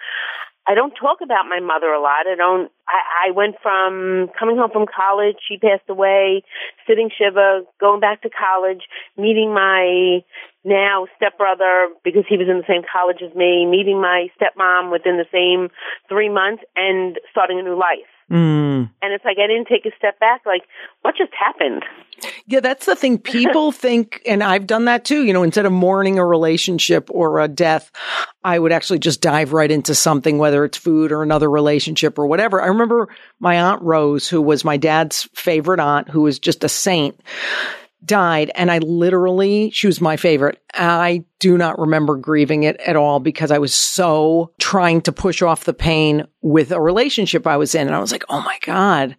[0.67, 2.27] I don't talk about my mother a lot.
[2.29, 2.71] I don't.
[2.87, 5.37] I, I went from coming home from college.
[5.47, 6.43] She passed away,
[6.87, 8.83] sitting shiva, going back to college,
[9.17, 10.21] meeting my
[10.63, 15.17] now stepbrother because he was in the same college as me, meeting my stepmom within
[15.17, 15.69] the same
[16.07, 18.09] three months, and starting a new life.
[18.31, 18.89] Mm.
[19.01, 20.45] And it's like I didn't take a step back.
[20.45, 20.63] Like
[21.01, 21.83] what just happened?
[22.47, 23.17] Yeah, that's the thing.
[23.17, 27.41] People think, and I've done that too, you know, instead of mourning a relationship or
[27.41, 27.91] a death,
[28.43, 32.25] I would actually just dive right into something, whether it's food or another relationship or
[32.25, 32.61] whatever.
[32.61, 33.09] I remember
[33.39, 37.19] my Aunt Rose, who was my dad's favorite aunt, who was just a saint,
[38.03, 38.51] died.
[38.55, 40.61] And I literally, she was my favorite.
[40.73, 45.41] I do not remember grieving it at all because I was so trying to push
[45.41, 47.87] off the pain with a relationship I was in.
[47.87, 49.15] And I was like, oh my God.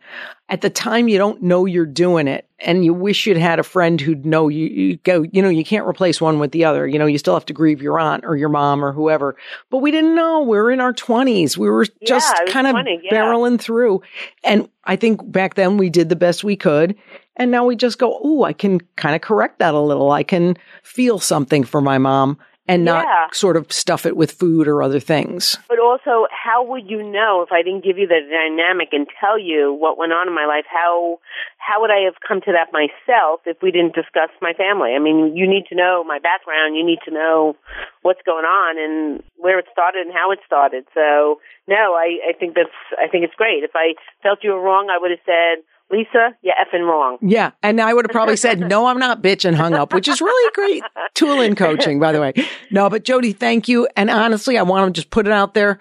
[0.49, 3.63] At the time, you don't know you're doing it and you wish you'd had a
[3.63, 6.87] friend who'd know you, you go, you know, you can't replace one with the other.
[6.87, 9.37] You know, you still have to grieve your aunt or your mom or whoever,
[9.71, 10.43] but we didn't know.
[10.43, 11.57] We were in our twenties.
[11.57, 13.15] We were just was kind of 20, yeah.
[13.15, 14.03] barreling through.
[14.45, 16.97] And I think back then we did the best we could.
[17.37, 20.11] And now we just go, oh, I can kind of correct that a little.
[20.11, 23.27] I can feel something for my mom and not Yeah.
[23.33, 25.59] sort of stuff it with food or other things.
[25.69, 29.37] But also, how would you know if I didn't give you the dynamic and tell
[29.39, 30.65] you what went on in my life?
[30.69, 31.19] How
[31.57, 34.95] how would I have come to that myself if we didn't discuss my family?
[34.95, 36.77] I mean, you need to know my background.
[36.77, 37.57] You need to know
[38.03, 40.85] what's going on and where it started and how it started.
[40.95, 43.65] So, no, I I think that's I think it's great.
[43.65, 47.19] If I felt you were wrong, I would have said, Lisa, you're effing wrong.
[47.21, 47.51] Yeah.
[47.63, 50.21] And I would have probably said, no, I'm not bitch and hung up, which is
[50.21, 50.83] really a great
[51.15, 52.33] tool in coaching, by the way.
[52.71, 53.87] No, but Jody, thank you.
[53.95, 55.81] And honestly, I want to just put it out there.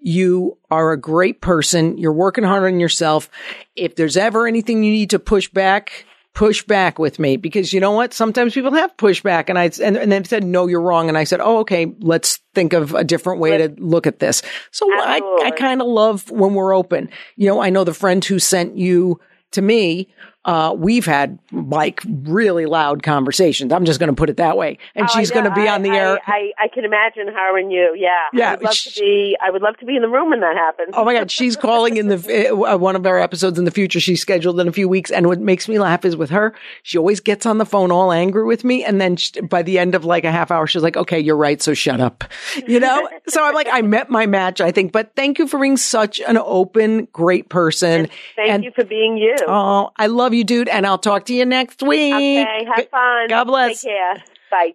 [0.00, 1.98] You are a great person.
[1.98, 3.30] You're working hard on yourself.
[3.74, 7.80] If there's ever anything you need to push back, push back with me because you
[7.80, 8.14] know what?
[8.14, 11.08] Sometimes people have pushback and I, and, and they said, no, you're wrong.
[11.08, 14.42] And I said, oh, okay, let's think of a different way to look at this.
[14.70, 17.10] So I, I kind of love when we're open.
[17.34, 19.18] You know, I know the friend who sent you
[19.52, 20.08] to me.
[20.44, 23.72] Uh, we've had like really loud conversations.
[23.72, 24.78] I'm just going to put it that way.
[24.94, 26.18] And Oh, she's going to be on the I, air.
[26.26, 27.94] I, I can imagine her and you.
[27.98, 28.08] Yeah.
[28.32, 29.36] Yeah, I would love sh- to be.
[29.42, 30.94] I would love to be in the room when that happens.
[30.94, 34.00] Oh my God, she's calling in the uh, one of our episodes in the future.
[34.00, 36.96] She's scheduled in a few weeks, and what makes me laugh is with her, she
[36.98, 39.94] always gets on the phone all angry with me, and then she, by the end
[39.94, 42.24] of like a half hour, she's like, "Okay, you're right, so shut up,"
[42.66, 43.08] you know.
[43.28, 44.92] so I'm like, I met my match, I think.
[44.92, 48.08] But thank you for being such an open, great person.
[48.36, 49.36] Thank and, you for being you.
[49.46, 52.12] Oh, I love you, dude, and I'll talk to you next week.
[52.12, 52.66] okay.
[52.66, 53.28] Have fun.
[53.28, 53.80] God bless.
[53.80, 54.22] Take care.
[54.50, 54.74] Bye.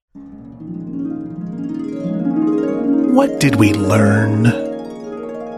[3.13, 4.72] What did we learn?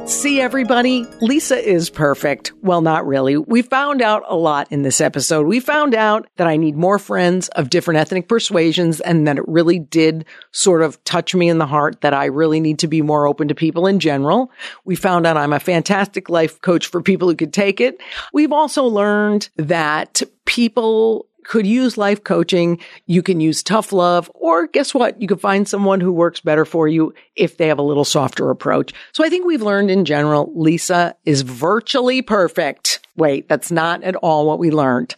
[0.06, 2.54] See everybody, Lisa is perfect.
[2.62, 3.38] Well, not really.
[3.38, 5.48] We found out a lot in this episode.
[5.48, 9.48] We found out that I need more friends of different ethnic persuasions and that it
[9.48, 13.02] really did sort of touch me in the heart that I really need to be
[13.02, 14.52] more open to people in general.
[14.84, 18.00] We found out I'm a fantastic life coach for people who could take it.
[18.32, 22.80] We've also learned that people could use life coaching.
[23.06, 25.22] You can use tough love, or guess what?
[25.22, 28.50] You can find someone who works better for you if they have a little softer
[28.50, 28.94] approach.
[29.14, 33.00] So I think we've learned in general, Lisa is virtually perfect.
[33.18, 35.16] Wait, that's not at all what we learned.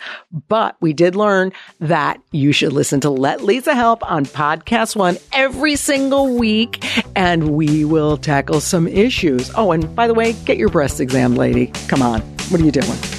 [0.47, 5.17] But we did learn that you should listen to Let Lisa Help on Podcast One
[5.32, 9.49] every single week, and we will tackle some issues.
[9.55, 11.67] Oh, and by the way, get your breast exam, lady.
[11.87, 12.21] Come on.
[12.49, 13.17] What are you doing?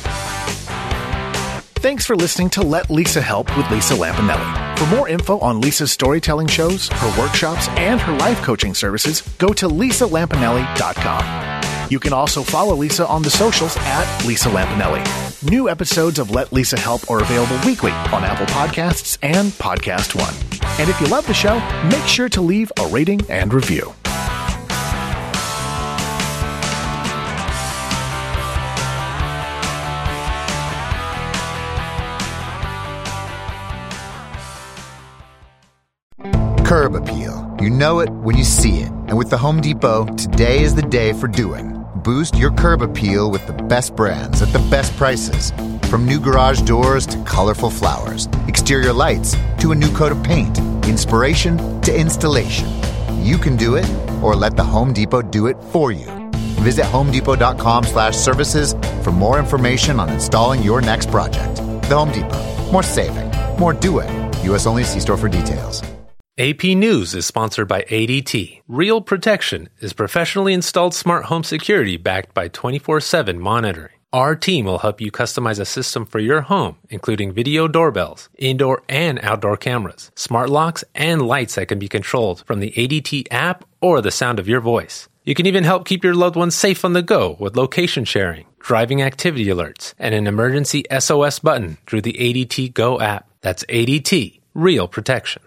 [1.80, 4.78] Thanks for listening to Let Lisa Help with Lisa Lampanelli.
[4.78, 9.52] For more info on Lisa's storytelling shows, her workshops, and her life coaching services, go
[9.52, 11.88] to lisalampanelli.com.
[11.88, 15.04] You can also follow Lisa on the socials at Lisa Lampanelli.
[15.48, 20.34] New episodes of Let Lisa Help are available weekly on Apple Podcasts and Podcast One.
[20.80, 23.94] And if you love the show, make sure to leave a rating and review.
[36.68, 37.56] Curb appeal.
[37.62, 38.90] You know it when you see it.
[39.08, 41.82] And with the Home Depot, today is the day for doing.
[42.04, 45.50] Boost your curb appeal with the best brands at the best prices.
[45.88, 50.58] From new garage doors to colorful flowers, exterior lights to a new coat of paint,
[50.84, 52.68] inspiration to installation.
[53.22, 53.88] You can do it
[54.22, 56.10] or let the Home Depot do it for you.
[56.60, 61.56] Visit homedepot.com slash services for more information on installing your next project.
[61.88, 62.70] The Home Depot.
[62.70, 63.30] More saving.
[63.58, 64.10] More doing.
[64.42, 64.66] U.S.
[64.66, 65.82] only see store for details.
[66.40, 68.60] AP News is sponsored by ADT.
[68.68, 73.90] Real Protection is professionally installed smart home security backed by 24 7 monitoring.
[74.12, 78.84] Our team will help you customize a system for your home, including video doorbells, indoor
[78.88, 83.64] and outdoor cameras, smart locks, and lights that can be controlled from the ADT app
[83.80, 85.08] or the sound of your voice.
[85.24, 88.46] You can even help keep your loved ones safe on the go with location sharing,
[88.60, 93.28] driving activity alerts, and an emergency SOS button through the ADT Go app.
[93.40, 95.42] That's ADT, real protection.